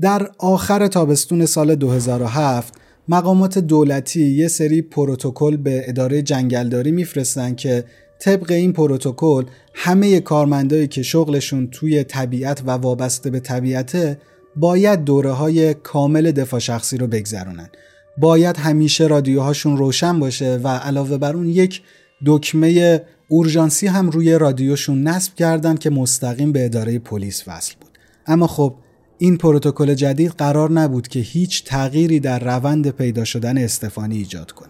در 0.00 0.30
آخر 0.38 0.86
تابستون 0.86 1.46
سال 1.46 1.74
2007 1.74 2.74
مقامات 3.08 3.58
دولتی 3.58 4.26
یه 4.26 4.48
سری 4.48 4.82
پروتکل 4.82 5.56
به 5.56 5.82
اداره 5.88 6.22
جنگلداری 6.22 6.92
میفرستن 6.92 7.54
که 7.54 7.84
طبق 8.18 8.50
این 8.50 8.72
پروتکل 8.72 9.44
همه 9.74 10.20
کارمندایی 10.20 10.86
که 10.86 11.02
شغلشون 11.02 11.66
توی 11.66 12.04
طبیعت 12.04 12.62
و 12.66 12.70
وابسته 12.70 13.30
به 13.30 13.40
طبیعته 13.40 14.18
باید 14.56 15.04
دوره 15.04 15.30
های 15.30 15.74
کامل 15.74 16.32
دفاع 16.32 16.60
شخصی 16.60 16.98
رو 16.98 17.06
بگذرونن. 17.06 17.70
باید 18.18 18.56
همیشه 18.56 19.06
رادیوهاشون 19.06 19.76
روشن 19.76 20.20
باشه 20.20 20.60
و 20.64 20.68
علاوه 20.68 21.18
بر 21.18 21.36
اون 21.36 21.48
یک 21.48 21.82
دکمه 22.26 23.02
اورژانسی 23.28 23.86
هم 23.86 24.10
روی 24.10 24.38
رادیوشون 24.38 25.02
نصب 25.02 25.34
کردن 25.34 25.76
که 25.76 25.90
مستقیم 25.90 26.52
به 26.52 26.64
اداره 26.64 26.98
پلیس 26.98 27.44
وصل 27.48 27.74
بود. 27.80 27.98
اما 28.26 28.46
خب 28.46 28.74
این 29.22 29.36
پروتکل 29.36 29.94
جدید 29.94 30.30
قرار 30.30 30.70
نبود 30.70 31.08
که 31.08 31.20
هیچ 31.20 31.64
تغییری 31.64 32.20
در 32.20 32.38
روند 32.38 32.90
پیدا 32.90 33.24
شدن 33.24 33.58
استفانی 33.58 34.16
ایجاد 34.16 34.52
کنه. 34.52 34.68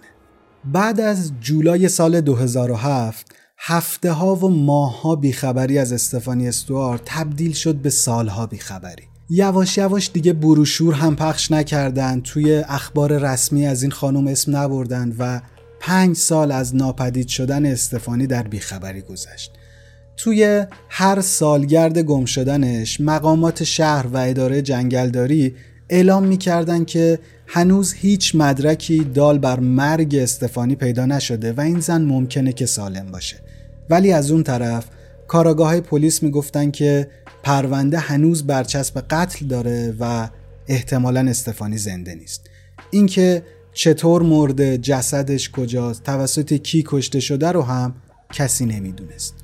بعد 0.65 1.01
از 1.01 1.33
جولای 1.41 1.89
سال 1.89 2.21
2007 2.21 3.35
هفته 3.59 4.13
ها 4.13 4.35
و 4.35 4.49
ماه 4.51 5.03
ها 5.03 5.17
بیخبری 5.17 5.79
از 5.79 5.93
استفانی 5.93 6.49
استوار 6.49 7.01
تبدیل 7.05 7.53
شد 7.53 7.75
به 7.75 7.91
سالها 7.91 8.47
بیخبری. 8.47 9.03
یواش 9.29 9.79
یواش 9.79 10.11
دیگه 10.13 10.33
بروشور 10.33 10.95
هم 10.95 11.17
پخش 11.17 11.51
نکردن 11.51 12.21
توی 12.21 12.57
اخبار 12.57 13.19
رسمی 13.19 13.67
از 13.67 13.83
این 13.83 13.93
خانم 13.93 14.27
اسم 14.27 14.57
نبردن 14.57 15.15
و 15.19 15.41
پنج 15.81 16.17
سال 16.17 16.53
از 16.53 16.77
ناپدید 16.77 17.29
شدن 17.29 17.67
استفانی 17.67 18.27
در 18.27 18.43
بیخبری 18.43 19.01
گذشت. 19.01 19.53
توی 20.23 20.67
هر 20.89 21.21
سالگرد 21.21 21.99
گم 21.99 22.25
شدنش 22.25 23.01
مقامات 23.01 23.65
شهر 23.65 24.07
و 24.07 24.17
اداره 24.17 24.63
جنگلداری 24.63 25.55
اعلام 25.89 26.25
می‌کردن 26.25 26.85
که 26.85 27.19
هنوز 27.47 27.93
هیچ 27.93 28.35
مدرکی 28.35 29.05
دال 29.15 29.39
بر 29.39 29.61
مرگ 29.61 30.17
استفانی 30.17 30.75
پیدا 30.75 31.07
نشده 31.07 31.53
و 31.53 31.61
این 31.61 31.81
زن 31.81 32.03
ممکنه 32.03 32.53
که 32.53 32.67
سالم 32.67 33.13
باشه. 33.13 33.37
ولی 33.91 34.13
از 34.13 34.31
اون 34.31 34.43
طرف 34.43 34.85
کاراگاه 35.29 35.81
پلیس 35.81 36.23
می‌گفتن 36.23 36.71
که 36.71 37.09
پرونده 37.43 37.99
هنوز 37.99 38.47
برچسب 38.47 39.05
قتل 39.11 39.47
داره 39.47 39.95
و 40.01 40.29
احتمالا 40.69 41.21
استفانی 41.21 41.79
زنده 41.79 42.15
نیست. 42.15 42.51
اینکه 42.91 43.43
چطور 43.73 44.23
مرده 44.23 44.79
جسدش 44.79 45.51
کجاست 45.51 46.03
توسط 46.03 46.55
کی 46.55 46.85
کشته 46.87 47.21
شده 47.21 47.53
رو 47.53 47.63
هم 47.63 47.95
کسی 48.33 48.67
نمی‌دونست. 48.67 49.40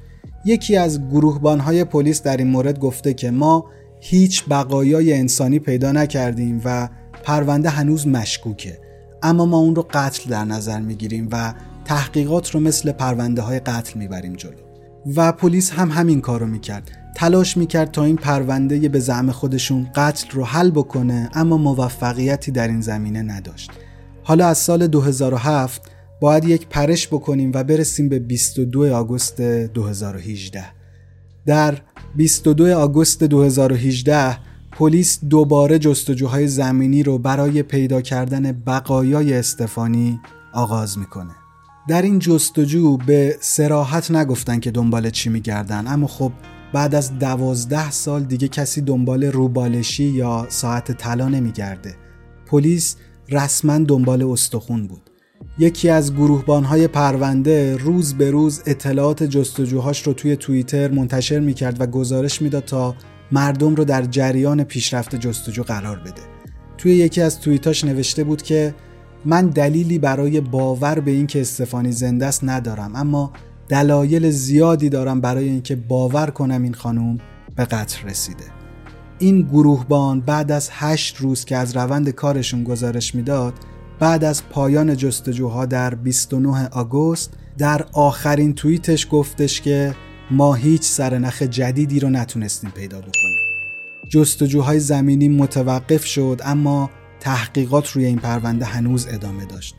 یکی 0.47 0.77
از 0.77 1.09
گروهبانهای 1.09 1.85
پلیس 1.85 2.23
در 2.23 2.37
این 2.37 2.47
مورد 2.47 2.79
گفته 2.79 3.15
که 3.15 3.31
ما 3.31 3.65
هیچ 4.01 4.45
بقایای 4.49 5.13
انسانی 5.13 5.59
پیدا 5.59 5.93
نکردیم 5.93 6.61
و 6.65 6.89
پرونده 7.23 7.69
هنوز 7.69 8.09
مشکوکه. 8.09 8.79
اما 9.23 9.47
ما 9.47 9.59
اون 9.59 9.75
رو 9.75 9.87
قتل 9.91 10.31
در 10.31 10.45
نظر 10.45 10.81
می‌گیریم 10.81 11.29
و 11.33 11.55
تحقیقات 11.85 12.51
رو 12.51 12.61
مثل 12.61 12.93
پرونده 12.93 13.43
های 13.43 13.61
قتل 13.61 13.99
می‌بریم 13.99 14.33
جلو. 14.33 14.53
و 15.17 15.33
پلیس 15.33 15.73
هم 15.73 15.91
همین 15.91 16.21
کار 16.21 16.41
رو 16.41 16.47
می‌کرد. 16.47 16.91
تلاش 17.17 17.57
می‌کرد 17.57 17.91
تا 17.91 18.05
این 18.05 18.17
پرونده 18.17 18.89
به 18.89 18.99
زعم 18.99 19.31
خودشون 19.31 19.87
قتل 19.95 20.31
رو 20.31 20.45
حل 20.45 20.71
بکنه 20.71 21.31
اما 21.35 21.57
موفقیتی 21.57 22.51
در 22.51 22.69
این 22.69 22.81
زمینه 22.81 23.23
نداشت. 23.23 23.71
حالا 24.23 24.47
از 24.47 24.59
سال 24.59 24.87
2007 24.87 25.96
باید 26.21 26.45
یک 26.45 26.67
پرش 26.67 27.09
بکنیم 27.09 27.53
و 27.55 27.65
برسیم 27.65 28.09
به 28.09 28.19
22 28.19 28.95
آگوست 28.95 29.41
2018 29.41 30.65
در 31.47 31.79
22 32.15 32.75
آگوست 32.75 33.25
2018 33.25 34.39
پلیس 34.73 35.25
دوباره 35.25 35.79
جستجوهای 35.79 36.49
زمینی 36.49 37.03
رو 37.03 37.19
برای 37.19 37.63
پیدا 37.63 38.01
کردن 38.01 38.53
بقایای 38.53 39.35
استفانی 39.35 40.21
آغاز 40.53 40.99
می‌کنه. 40.99 41.33
در 41.89 42.03
این 42.03 42.19
جستجو 42.19 42.97
به 42.97 43.37
سراحت 43.41 44.11
نگفتن 44.11 44.61
که 44.61 44.71
دنبال 44.71 45.11
چی 45.11 45.29
میگردن 45.29 45.87
اما 45.87 46.07
خب 46.07 46.33
بعد 46.73 46.95
از 46.95 47.19
دوازده 47.19 47.91
سال 47.91 48.25
دیگه 48.25 48.49
کسی 48.49 48.81
دنبال 48.81 49.25
روبالشی 49.25 50.05
یا 50.05 50.47
ساعت 50.49 50.93
طلا 50.93 51.29
نمیگرده. 51.29 51.97
پلیس 52.47 52.97
رسما 53.29 53.79
دنبال 53.79 54.23
استخون 54.23 54.87
بود. 54.87 55.11
یکی 55.59 55.89
از 55.89 56.15
گروهبانهای 56.15 56.89
پرونده 56.89 57.77
روز 57.77 58.15
به 58.15 58.31
روز 58.31 58.63
اطلاعات 58.67 59.23
جستجوهاش 59.23 60.03
رو 60.07 60.13
توی 60.13 60.37
توییتر 60.37 60.91
منتشر 60.91 61.41
می‌کرد 61.41 61.81
و 61.81 61.87
گزارش 61.87 62.43
می‌داد 62.43 62.65
تا 62.65 62.95
مردم 63.33 63.75
رو 63.75 63.85
در 63.85 64.03
جریان 64.03 64.65
پیشرفت 64.65 65.17
جستجو 65.17 65.63
قرار 65.63 65.99
بده. 65.99 66.23
توی 66.79 66.95
یکی 66.95 67.21
از 67.21 67.41
توییتاش 67.41 67.85
نوشته 67.85 68.25
بود 68.25 68.43
که 68.43 68.75
من 69.25 69.47
دلیلی 69.47 69.99
برای 69.99 70.41
باور 70.41 71.01
به 71.01 71.11
اینکه 71.11 71.41
استفانی 71.41 71.93
زنده 71.93 72.27
است 72.27 72.45
ندارم 72.45 72.97
اما 72.97 73.33
دلایل 73.69 74.31
زیادی 74.31 74.89
دارم 74.89 75.21
برای 75.21 75.49
اینکه 75.49 75.77
باور 75.77 76.31
کنم 76.31 76.63
این 76.63 76.75
خانم 76.75 77.19
به 77.57 77.65
قتل 77.65 78.09
رسیده. 78.09 78.45
این 79.19 79.43
گروهبان 79.43 80.21
بعد 80.21 80.53
از 80.53 80.69
هشت 80.73 81.17
روز 81.17 81.45
که 81.45 81.57
از 81.57 81.77
روند 81.77 82.11
کارشون 82.11 82.65
گزارش 82.65 83.15
می‌داد 83.15 83.55
بعد 83.99 84.25
از 84.25 84.49
پایان 84.49 84.97
جستجوها 84.97 85.67
در 85.67 85.95
29 85.95 86.69
آگوست 86.69 87.33
در 87.59 87.87
آخرین 87.93 88.55
توییتش 88.55 89.07
گفتش 89.11 89.61
که 89.61 89.95
ما 90.31 90.55
هیچ 90.55 90.83
سرنخ 90.83 91.43
جدیدی 91.43 92.01
رو 92.01 92.11
نتونستیم 92.11 92.71
پیدا 92.71 92.99
بکنیم. 92.99 93.37
جستجوهای 94.09 94.81
زمینی 94.81 95.29
متوقف 95.29 96.05
شد 96.05 96.41
اما 96.45 96.91
تحقیقات 97.21 97.89
روی 97.89 98.05
این 98.05 98.19
پرونده 98.19 98.65
هنوز 98.65 99.07
ادامه 99.11 99.45
داشت. 99.45 99.75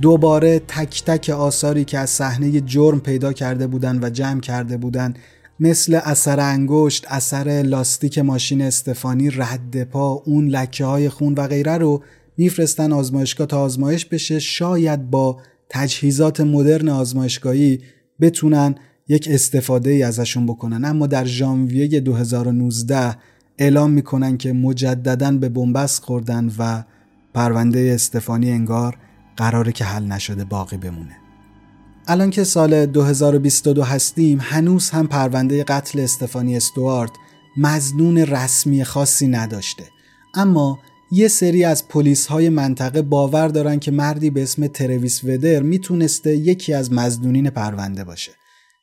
دوباره 0.00 0.58
تک 0.58 1.04
تک 1.04 1.30
آثاری 1.30 1.84
که 1.84 1.98
از 1.98 2.10
صحنه 2.10 2.60
جرم 2.60 3.00
پیدا 3.00 3.32
کرده 3.32 3.66
بودن 3.66 4.04
و 4.04 4.10
جمع 4.10 4.40
کرده 4.40 4.76
بودن 4.76 5.14
مثل 5.60 6.00
اثر 6.04 6.40
انگشت، 6.40 7.06
اثر 7.08 7.62
لاستیک 7.66 8.18
ماشین 8.18 8.62
استفانی، 8.62 9.30
رد 9.30 9.84
پا، 9.84 10.22
اون 10.24 10.48
لکه 10.48 10.84
های 10.84 11.08
خون 11.08 11.34
و 11.34 11.46
غیره 11.46 11.78
رو 11.78 12.02
میفرستن 12.36 12.92
آزمایشگاه 12.92 13.46
تا 13.46 13.60
آزمایش 13.60 14.06
بشه. 14.06 14.38
شاید 14.38 15.10
با 15.10 15.40
تجهیزات 15.68 16.40
مدرن 16.40 16.88
آزمایشگاهی 16.88 17.80
بتونن 18.20 18.74
یک 19.08 19.28
استفاده 19.30 19.90
ای 19.90 20.02
ازشون 20.02 20.46
بکنن. 20.46 20.84
اما 20.84 21.06
در 21.06 21.24
ژانویه 21.24 22.00
2019 22.00 23.16
اعلام 23.58 23.90
می‌کنن 23.90 24.36
که 24.36 24.52
مجددا 24.52 25.32
به 25.32 25.48
بنبست 25.48 26.04
خوردن 26.04 26.52
و 26.58 26.82
پرونده 27.34 27.92
استفانی 27.94 28.50
انگار 28.50 28.96
قراره 29.36 29.72
که 29.72 29.84
حل 29.84 30.04
نشده 30.04 30.44
باقی 30.44 30.76
بمونه. 30.76 31.16
الان 32.08 32.30
که 32.30 32.44
سال 32.44 32.86
2022 32.86 33.82
هستیم 33.82 34.38
هنوز 34.42 34.90
هم 34.90 35.06
پرونده 35.06 35.64
قتل 35.64 36.00
استفانی 36.00 36.56
استوارت 36.56 37.10
مزنون 37.56 38.18
رسمی 38.18 38.84
خاصی 38.84 39.28
نداشته. 39.28 39.84
اما 40.34 40.78
یه 41.14 41.28
سری 41.28 41.64
از 41.64 41.88
پلیس 41.88 42.26
های 42.26 42.48
منطقه 42.48 43.02
باور 43.02 43.48
دارن 43.48 43.78
که 43.78 43.90
مردی 43.90 44.30
به 44.30 44.42
اسم 44.42 44.66
ترویس 44.66 45.24
ودر 45.24 45.62
می‌تونسته 45.62 46.36
یکی 46.36 46.72
از 46.72 46.92
مزنونین 46.92 47.50
پرونده 47.50 48.04
باشه 48.04 48.32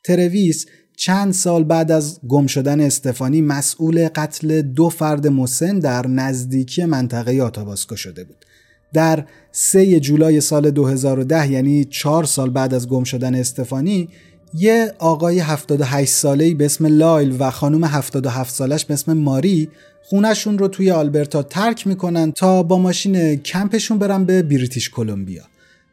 ترویس 0.04 0.66
چند 0.98 1.34
سال 1.34 1.64
بعد 1.64 1.92
از 1.92 2.20
گم 2.28 2.48
شدن 2.48 2.80
استفانی 2.80 3.42
مسئول 3.42 4.08
قتل 4.16 4.62
دو 4.62 4.90
فرد 4.90 5.28
مسن 5.28 5.80
در 5.80 6.08
نزدیکی 6.08 6.86
منطقه 6.86 7.42
آتاباسکو 7.42 7.96
شده 7.96 8.24
بود. 8.24 8.46
در 8.94 9.26
3 9.52 10.00
جولای 10.00 10.42
سال 10.42 10.72
2010 10.72 11.52
یعنی 11.52 11.86
4 11.86 12.24
سال 12.24 12.50
بعد 12.50 12.74
از 12.74 12.88
گم 12.88 13.04
شدن 13.04 13.36
استفانی 13.36 14.10
یه 14.54 14.94
آقای 15.00 15.40
78 15.40 16.12
ساله‌ای 16.12 16.54
به 16.54 16.66
اسم 16.66 16.86
لایل 16.86 17.36
و 17.40 17.52
خانم 17.52 17.84
77 17.84 18.54
سالش 18.54 18.86
به 18.86 18.94
اسم 18.94 19.14
ماری 19.14 19.70
خونشون 20.04 20.58
رو 20.58 20.68
توی 20.68 20.92
آلبرتا 20.92 21.44
ترک 21.44 21.88
می‌کنن 21.88 22.32
تا 22.32 22.64
با 22.64 22.78
ماشین 22.78 23.36
camper 23.36 23.73
شون 23.73 23.98
برن 23.98 24.26
به 24.26 24.42
بریتیش 24.42 24.90
کلمبیا. 24.90 25.44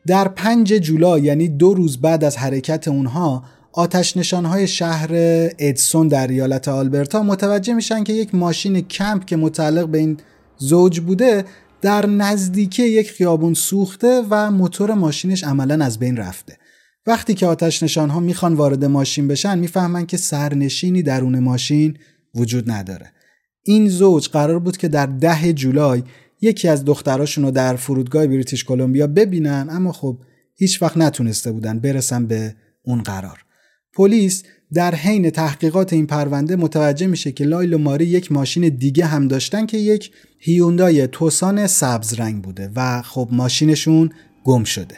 در 0.07 0.29
5 0.29 0.73
جولای 0.73 1.23
یعنی 1.23 1.49
دو 1.49 1.75
روز 1.75 2.01
بعد 2.01 2.25
از 2.25 2.37
حرکت 2.37 2.89
اونها 2.89 3.45
آتش 3.73 4.17
نشانهای 4.17 4.67
شهر 4.67 5.09
ادسون 5.59 6.09
در 6.09 6.27
ایالت 6.27 6.69
آلبرتا 6.69 7.23
متوجه 7.23 7.75
میشن 7.75 8.05
که 8.05 8.13
یک 8.13 8.35
ماشین 8.35 8.81
کمپ 8.81 9.25
که 9.25 9.37
متعلق 9.37 9.89
به 9.89 9.99
این 9.99 10.17
زوج 10.59 11.01
بوده 11.01 11.45
در 11.83 12.07
نزدیکی 12.07 12.83
یک 12.83 13.11
خیابون 13.11 13.55
سوخته 13.55 14.23
و 14.31 14.51
موتور 14.51 14.95
ماشینش 14.95 15.45
عملا 15.45 15.85
از 15.85 15.99
بین 15.99 16.17
رفته 16.17 16.57
وقتی 17.07 17.35
که 17.35 17.47
آتش 17.47 17.83
نشان 17.83 18.11
ها 18.11 18.21
می‌خوان 18.21 18.55
وارد 18.55 18.85
ماشین 18.85 19.29
بشن 19.29 19.59
می‌فهمن 19.59 20.07
که 20.07 20.17
سرنشینی 20.17 21.03
درون 21.03 21.39
ماشین 21.39 21.99
وجود 22.35 22.71
نداره 22.71 23.13
این 23.69 23.89
زوج 23.89 24.29
قرار 24.29 24.59
بود 24.59 24.77
که 24.77 24.89
در 24.89 25.07
ده 25.07 25.53
جولای 25.53 26.03
یکی 26.41 26.69
از 26.69 26.85
دختراشون 26.85 27.45
رو 27.45 27.51
در 27.51 27.77
فرودگاه 27.77 28.27
بریتیش 28.27 28.65
کلمبیا 28.65 29.07
ببینن 29.07 29.69
اما 29.71 29.93
خب 29.93 30.19
هیچ 30.55 30.83
وقت 30.83 30.97
نتونسته 30.97 31.53
بودن 31.53 31.79
برسن 31.79 32.27
به 32.27 32.55
اون 32.83 33.03
قرار. 33.03 33.45
پلیس 33.95 34.43
در 34.75 34.95
حین 34.95 35.31
تحقیقات 35.31 35.93
این 35.93 36.07
پرونده 36.07 36.57
متوجه 36.57 37.07
میشه 37.07 37.33
که 37.33 37.45
لایل 37.45 37.75
و 37.75 37.79
ماری 37.79 38.05
یک 38.05 38.33
ماشین 38.33 38.69
دیگه 38.69 39.07
هم 39.07 39.29
داشتن 39.29 39.67
که 39.67 39.79
یک 39.79 40.11
هیوندای 40.39 41.07
توسان 41.07 41.67
سبز 41.67 42.15
رنگ 42.15 42.43
بوده 42.43 42.71
و 42.77 43.03
خب 43.03 43.29
ماشینشون 43.33 44.11
گم 44.45 44.65
شده. 44.65 44.97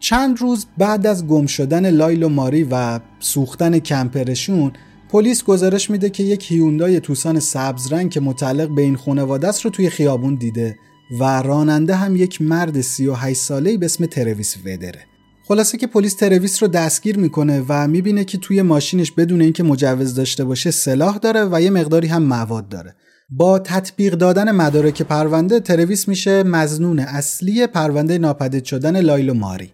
چند 0.00 0.40
روز 0.40 0.66
بعد 0.78 1.06
از 1.06 1.26
گم 1.26 1.46
شدن 1.46 1.90
لایل 1.90 2.22
و 2.22 2.28
ماری 2.28 2.66
و 2.70 3.00
سوختن 3.20 3.78
camper 3.78 4.34
شون 4.34 4.72
پلیس 5.14 5.44
گزارش 5.44 5.90
میده 5.90 6.10
که 6.10 6.22
یک 6.22 6.52
هیوندای 6.52 7.00
توسان 7.00 7.40
سبز 7.40 7.92
رنگ 7.92 8.10
که 8.10 8.20
متعلق 8.20 8.68
به 8.68 8.82
این 8.82 8.96
خانواده 8.96 9.48
است 9.48 9.62
رو 9.62 9.70
توی 9.70 9.90
خیابون 9.90 10.34
دیده 10.34 10.76
و 11.20 11.42
راننده 11.42 11.94
هم 11.94 12.16
یک 12.16 12.42
مرد 12.42 12.80
38 12.80 13.40
ساله‌ای 13.40 13.76
به 13.76 13.86
اسم 13.86 14.06
ترویس 14.06 14.56
ودره. 14.64 15.00
خلاصه 15.48 15.78
که 15.78 15.86
پلیس 15.86 16.14
ترویس 16.14 16.62
رو 16.62 16.68
دستگیر 16.68 17.18
می‌کنه 17.18 17.64
و 17.68 17.88
می‌بینه 17.88 18.24
که 18.24 18.38
توی 18.38 18.62
ماشینش 18.62 19.12
بدون 19.12 19.40
اینکه 19.40 19.62
مجوز 19.62 20.14
داشته 20.14 20.44
باشه 20.44 20.70
سلاح 20.70 21.18
داره 21.18 21.44
و 21.52 21.62
یه 21.62 21.70
مقداری 21.70 22.08
هم 22.08 22.22
مواد 22.22 22.68
داره. 22.68 22.94
با 23.30 23.58
تطبیق 23.58 24.14
دادن 24.14 24.50
مدارک 24.50 25.02
پرونده 25.02 25.60
ترویس 25.60 26.08
میشه 26.08 26.42
مظنون 26.42 26.98
اصلی 26.98 27.66
پرونده 27.66 28.18
ناپدید 28.18 28.64
شدن 28.64 29.00
لایل 29.00 29.30
و 29.30 29.34
ماری. 29.34 29.72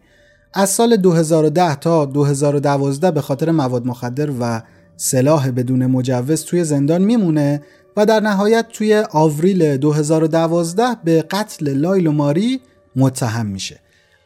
از 0.55 0.71
سال 0.71 0.97
2010 0.97 1.75
تا 1.75 2.05
2012 2.05 3.11
به 3.11 3.21
خاطر 3.21 3.51
مواد 3.51 3.87
مخدر 3.87 4.31
و 4.41 4.63
سلاح 5.03 5.51
بدون 5.51 5.87
مجوز 5.87 6.45
توی 6.45 6.65
زندان 6.65 7.03
میمونه 7.03 7.63
و 7.97 8.07
در 8.07 8.21
نهایت 8.21 8.67
توی 8.73 9.05
آوریل 9.13 9.77
2012 9.77 10.83
به 11.05 11.23
قتل 11.23 11.73
لایل 11.73 12.07
و 12.07 12.13
ماری 12.13 12.61
متهم 12.97 13.47
میشه. 13.47 13.81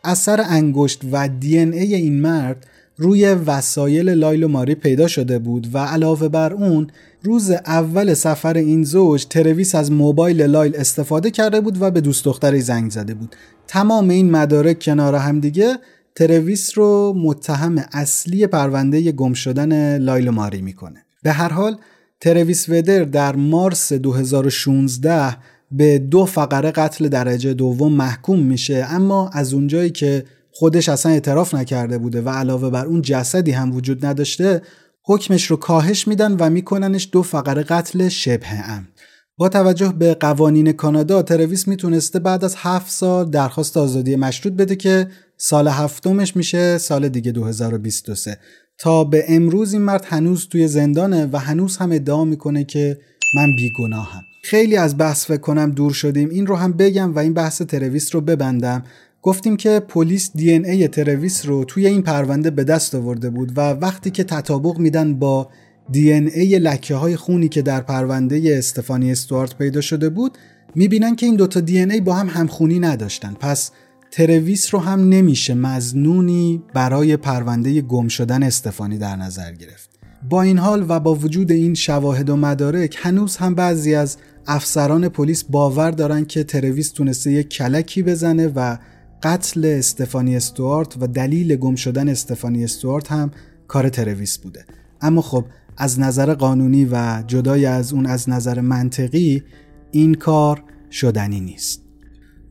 اثر 0.04 0.44
انگشت 0.48 1.00
و 1.12 1.28
دی 1.28 1.48
ان 1.48 1.58
ای 1.58 1.94
این 1.94 2.20
مرد 2.20 2.66
روی 2.96 3.34
وسایل 3.34 4.10
لایل 4.10 4.44
و 4.44 4.48
ماری 4.48 4.74
پیدا 4.74 5.06
شده 5.06 5.38
بود 5.38 5.68
و 5.74 5.78
علاوه 5.78 6.28
بر 6.28 6.52
اون 6.52 6.90
روز 7.22 7.50
اول 7.50 8.14
سفر 8.14 8.56
این 8.56 8.84
زوج 8.84 9.26
ترویس 9.26 9.74
از 9.74 9.92
موبایل 9.92 10.42
لایل 10.42 10.76
استفاده 10.76 11.30
کرده 11.30 11.60
بود 11.60 11.82
و 11.82 11.90
به 11.90 12.00
دوست 12.00 12.24
دخترش 12.24 12.60
زنگ 12.60 12.90
زده 12.90 13.14
بود. 13.14 13.36
تمام 13.66 14.08
این 14.08 14.30
مدارک 14.30 14.82
کنار 14.82 15.14
هم 15.14 15.40
دیگه 15.40 15.78
ترویس 16.16 16.78
رو 16.78 17.14
متهم 17.16 17.84
اصلی 17.92 18.46
پرونده 18.46 19.12
گم 19.12 19.32
شدن 19.32 19.98
لایل 19.98 20.30
ماری 20.30 20.62
می‌کنه. 20.62 21.04
به 21.22 21.32
هر 21.32 21.48
حال 21.48 21.76
ترویس 22.20 22.68
ودر 22.68 23.04
در 23.04 23.36
مارس 23.36 23.92
2016 23.92 25.36
به 25.70 25.98
دو 25.98 26.24
فقره 26.24 26.70
قتل 26.70 27.08
درجه 27.08 27.54
دوم 27.54 27.92
محکوم 27.92 28.38
میشه 28.38 28.86
اما 28.90 29.28
از 29.28 29.54
اونجایی 29.54 29.90
که 29.90 30.24
خودش 30.50 30.88
اصلا 30.88 31.12
اعتراف 31.12 31.54
نکرده 31.54 31.98
بوده 31.98 32.22
و 32.22 32.28
علاوه 32.28 32.70
بر 32.70 32.86
اون 32.86 33.02
جسدی 33.02 33.50
هم 33.50 33.76
وجود 33.76 34.06
نداشته 34.06 34.62
حکمش 35.04 35.46
رو 35.46 35.56
کاهش 35.56 36.08
میدن 36.08 36.36
و 36.40 36.50
میکننش 36.50 37.08
دو 37.12 37.22
فقره 37.22 37.62
قتل 37.62 38.08
شبه 38.08 38.70
عمد 38.70 38.88
با 39.36 39.48
توجه 39.48 39.92
به 39.98 40.14
قوانین 40.14 40.72
کانادا 40.72 41.22
ترویس 41.22 41.68
می‌تونسته 41.68 42.18
بعد 42.18 42.44
از 42.44 42.54
هفت 42.58 42.90
سال 42.90 43.30
درخواست 43.30 43.76
آزادی 43.76 44.16
مشروط 44.16 44.52
بده 44.54 44.76
که 44.76 45.08
سال 45.36 45.68
هفتمش 45.68 46.36
میشه 46.36 46.78
سال 46.78 47.08
دیگه 47.08 47.32
2023 47.32 48.38
تا 48.78 49.04
به 49.04 49.24
امروز 49.28 49.72
این 49.72 49.82
مرد 49.82 50.04
هنوز 50.08 50.48
توی 50.48 50.68
زندانه 50.68 51.28
و 51.32 51.36
هنوز 51.36 51.76
هم 51.76 51.92
ادعا 51.92 52.24
می‌کنه 52.24 52.64
که 52.64 52.98
من 53.34 53.56
بیگناهم. 53.56 54.22
خیلی 54.42 54.76
از 54.76 54.98
بحث 54.98 55.26
فکر 55.26 55.40
کنم 55.40 55.70
دور 55.70 55.92
شدیم. 55.92 56.30
این 56.30 56.46
رو 56.46 56.56
هم 56.56 56.72
بگم 56.72 57.14
و 57.14 57.18
این 57.18 57.34
بحث 57.34 57.62
ترویس 57.62 58.14
رو 58.14 58.20
ببندم. 58.20 58.84
گفتیم 59.22 59.56
که 59.56 59.80
پلیس 59.88 60.30
DNA 60.34 60.88
ترویس 60.88 61.46
رو 61.46 61.64
توی 61.64 61.86
این 61.86 62.02
پرونده 62.02 62.50
به 62.50 62.64
دست 62.64 62.94
آورده 62.94 63.30
بود 63.30 63.52
و 63.56 63.60
وقتی 63.60 64.10
که 64.10 64.24
تطابق 64.24 64.78
میدن 64.78 65.14
با 65.14 65.48
DNA 65.90 66.58
لکه 66.58 66.94
های 66.94 67.16
خونی 67.16 67.48
که 67.48 67.62
در 67.62 67.80
پرونده 67.80 68.54
استفانی 68.58 69.12
استوارت 69.12 69.58
پیدا 69.58 69.80
شده 69.80 70.08
بود 70.08 70.38
می‌بینن 70.74 71.16
که 71.16 71.26
این 71.26 71.36
دوتا 71.36 71.60
DNA 71.60 72.00
با 72.00 72.14
هم 72.14 72.28
همخونی 72.28 72.78
نداشتن. 72.78 73.36
پس 73.40 73.70
ترویس 74.14 74.74
رو 74.74 74.80
هم 74.80 75.08
نمیشه 75.08 75.54
مظنونی 75.54 76.62
برای 76.74 77.16
پرونده 77.16 77.80
گم 77.80 78.08
شدن 78.08 78.42
استفانی 78.42 78.98
در 78.98 79.16
نظر 79.16 79.52
گرفت. 79.52 79.90
با 80.30 80.42
این 80.42 80.58
حال 80.58 80.86
و 80.88 81.00
با 81.00 81.14
وجود 81.14 81.52
این 81.52 81.74
شواهد 81.74 82.30
و 82.30 82.36
مدارک 82.36 82.96
هنوز 83.02 83.36
هم 83.36 83.54
بعضی 83.54 83.94
از 83.94 84.16
افسران 84.46 85.08
پلیس 85.08 85.44
باور 85.44 85.90
دارن 85.90 86.24
که 86.24 86.44
ترویس 86.44 86.90
تونسته 86.90 87.32
یک 87.32 87.48
کلکی 87.48 88.02
بزنه 88.02 88.48
و 88.48 88.76
قتل 89.22 89.64
استفانی 89.78 90.36
استوارت 90.36 90.96
و 91.00 91.06
دلیل 91.06 91.56
گم 91.56 91.74
شدن 91.74 92.08
استفانی 92.08 92.64
استوارت 92.64 93.12
هم 93.12 93.30
کار 93.68 93.88
ترویس 93.88 94.38
بوده. 94.38 94.64
اما 95.00 95.22
خب 95.22 95.44
از 95.76 96.00
نظر 96.00 96.34
قانونی 96.34 96.84
و 96.84 97.22
جدای 97.26 97.66
از 97.66 97.92
اون 97.92 98.06
از 98.06 98.28
نظر 98.28 98.60
منطقی 98.60 99.42
این 99.90 100.14
کار 100.14 100.62
شدنی 100.90 101.40
نیست. 101.40 101.83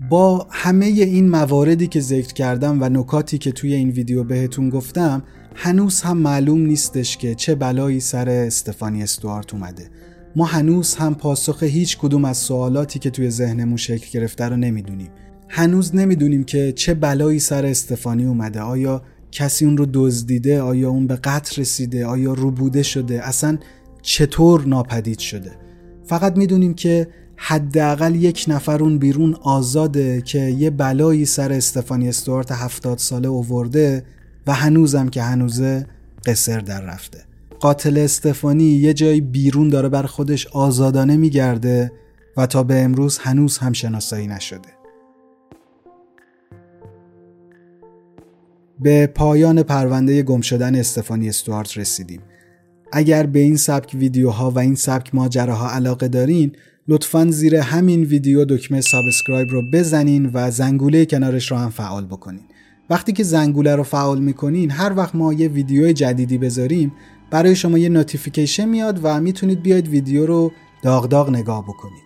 با 0.10 0.48
همه 0.52 0.86
این 0.86 1.30
مواردی 1.30 1.88
که 1.88 2.00
ذکر 2.00 2.34
کردم 2.34 2.82
و 2.82 2.90
نکاتی 2.90 3.38
که 3.38 3.52
توی 3.52 3.74
این 3.74 3.90
ویدیو 3.90 4.24
بهتون 4.24 4.70
گفتم 4.70 5.24
هنوز 5.56 6.02
هم 6.02 6.18
معلوم 6.18 6.62
نیستش 6.62 7.18
که 7.18 7.36
چه 7.36 7.56
بلایی 7.56 8.00
سر 8.00 8.30
استفانی 8.30 9.04
استوارت 9.04 9.54
اومده. 9.54 9.90
ما 10.36 10.46
هنوز 10.46 10.96
هم 10.96 11.16
پاسخ 11.16 11.64
هیچ 11.64 11.98
کدوم 11.98 12.26
از 12.26 12.38
سوالاتی 12.38 13.00
که 13.00 13.10
توی 13.10 13.30
ذهنمون 13.30 13.78
شکل 13.78 14.20
گرفته 14.20 14.46
رو 14.46 14.56
نمی‌دونیم. 14.56 15.10
هنوز 15.50 15.96
نمی‌دونیم 15.96 16.44
که 16.44 16.72
چه 16.72 16.94
بلایی 16.94 17.40
سر 17.40 17.66
استفانی 17.66 18.26
اومده. 18.26 18.62
آیا 18.62 19.02
کسی 19.32 19.66
اون 19.66 19.78
رو 19.78 19.88
دزدیده؟ 19.94 20.62
آیا 20.62 20.90
اون 20.90 21.08
به 21.08 21.16
قتل 21.16 21.62
رسیده؟ 21.62 22.06
آیا 22.06 22.34
روبوده 22.34 22.84
شده؟ 22.84 23.28
اصلا 23.28 23.58
چطور 24.02 24.66
ناپدید 24.68 25.20
شده؟ 25.20 25.52
فقط 26.06 26.38
می‌دونیم 26.38 26.74
که 26.74 27.08
حداقل 27.46 28.16
یک 28.16 28.46
نفر 28.48 28.84
اون 28.84 28.98
بیرون 28.98 29.36
آزاده 29.42 30.22
که 30.22 30.40
یه 30.40 30.70
بلایی 30.70 31.26
سر 31.26 31.52
استفانی 31.52 32.10
استوارت 32.10 32.52
هفتاد 32.52 32.98
ساله 32.98 33.28
اوورده 33.28 34.04
و 34.48 34.54
هنوزم 34.54 35.10
که 35.10 35.22
هنوزه 35.22 35.88
قصر 36.26 36.60
در 36.60 36.82
رفته. 36.82 37.24
قاتل 37.60 37.98
استفانی 37.98 38.64
یه 38.64 38.94
جایی 38.94 39.22
بیرون 39.22 39.70
داره 39.70 39.90
بر 39.90 40.04
خودش 40.04 40.48
آزادانه 40.48 41.18
میگرده 41.18 41.92
و 42.38 42.46
تا 42.46 42.64
به 42.64 42.82
امروز 42.82 43.18
هنوز 43.18 43.58
هم 43.58 43.74
شناسایی 43.74 44.28
نشده. 44.28 44.70
به 48.80 49.08
پایان 49.08 49.64
پرونده 49.64 50.24
گم 50.24 50.42
شدن 50.42 50.76
استفانی 50.76 51.30
استوارت 51.30 51.78
رسیدیم. 51.78 52.22
اگر 52.92 53.26
به 53.26 53.40
این 53.40 53.58
سبک 53.58 53.92
ویدیوها 53.94 54.52
و 54.52 54.60
این 54.60 54.76
سبک 54.76 55.16
ماجراها 55.16 55.72
علاقه 55.72 56.08
دارین 56.08 56.56
لطفا 56.88 57.28
زیر 57.30 57.56
همین 57.56 58.04
ویدیو 58.04 58.46
دکمه 58.46 58.82
subscribe 58.82 59.50
رو 59.50 59.62
بزنین 59.72 60.32
و 60.34 60.52
زنگوله 60.52 61.06
کنارش 61.06 61.52
رو 61.52 61.58
هم 61.58 61.70
فعال 61.70 62.06
بکنین. 62.06 62.44
وقتی 62.90 63.14
که 63.14 63.24
زنگوله 63.24 63.76
رو 63.76 63.84
فعال 63.84 64.20
می‌کنین 64.20 64.72
هر 64.72 64.94
وقت 64.98 65.16
ما 65.16 65.34
یه 65.34 65.48
ویدیو 65.48 65.92
جدیدی 65.92 66.38
بذاریم 66.38 66.92
برای 67.32 67.56
شما 67.56 67.78
یه 67.78 67.90
notification 67.90 68.70
میاد 68.70 69.00
و 69.04 69.22
می‌تونید 69.22 69.62
بیاید 69.62 69.88
ویدیو 69.88 70.26
رو 70.26 70.52
داغ 70.84 71.10
داغ 71.10 71.30
نگاه 71.30 71.64
بکنید. 71.64 72.04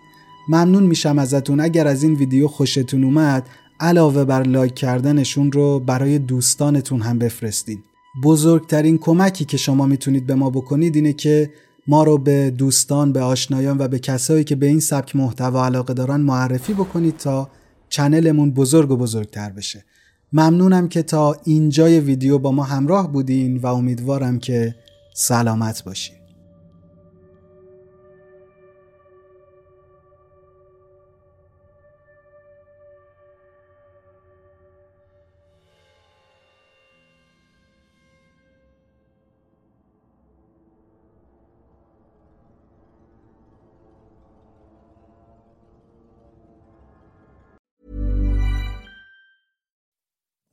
ممنون 0.48 0.82
میشم 0.82 1.18
ازتون. 1.18 1.60
اگر 1.60 1.86
از 1.86 2.02
این 2.02 2.14
ویدیو 2.14 2.48
خوشتون 2.48 3.04
اومد 3.04 3.46
علاوه 3.80 4.24
بر 4.24 4.42
لایک 4.42 4.74
کردنش 4.74 5.35
اون 5.35 5.52
رو 5.52 5.80
برای 5.80 6.18
دوستانتون 6.18 7.00
هم 7.00 7.18
بفرستین. 7.18 7.78
بزرگترین 8.22 8.98
کمکی 8.98 9.44
که 9.44 9.56
شما 9.56 9.86
می‌تونید 9.86 10.26
به 10.26 10.34
ما 10.34 10.50
بکنید 10.50 10.96
اینه 10.96 11.12
که 11.12 11.50
ما 11.88 12.02
رو 12.02 12.18
به 12.18 12.50
دوستان 12.50 13.12
به 13.12 13.20
آشنایان 13.20 13.78
و 13.78 13.88
به 13.88 13.98
کسایی 13.98 14.44
که 14.44 14.56
به 14.56 14.66
این 14.66 14.80
سبک 14.80 15.16
محتوا 15.16 15.64
علاقه 15.66 15.94
دارن 15.94 16.20
معرفی 16.20 16.74
بکنید 16.74 17.16
تا 17.16 17.50
چنلمون 17.88 18.50
بزرگ 18.50 18.90
و 18.90 18.96
بزرگتر 18.96 19.50
بشه. 19.50 19.84
ممنونم 20.32 20.88
که 20.88 21.02
تا 21.02 21.36
اینجای 21.44 22.00
ویدیو 22.00 22.38
با 22.38 22.52
ما 22.52 22.62
همراه 22.62 23.12
بودین 23.12 23.56
و 23.56 23.66
امیدوارم 23.66 24.38
که 24.38 24.74
سلامت 25.14 25.84
باشین. 25.84 26.17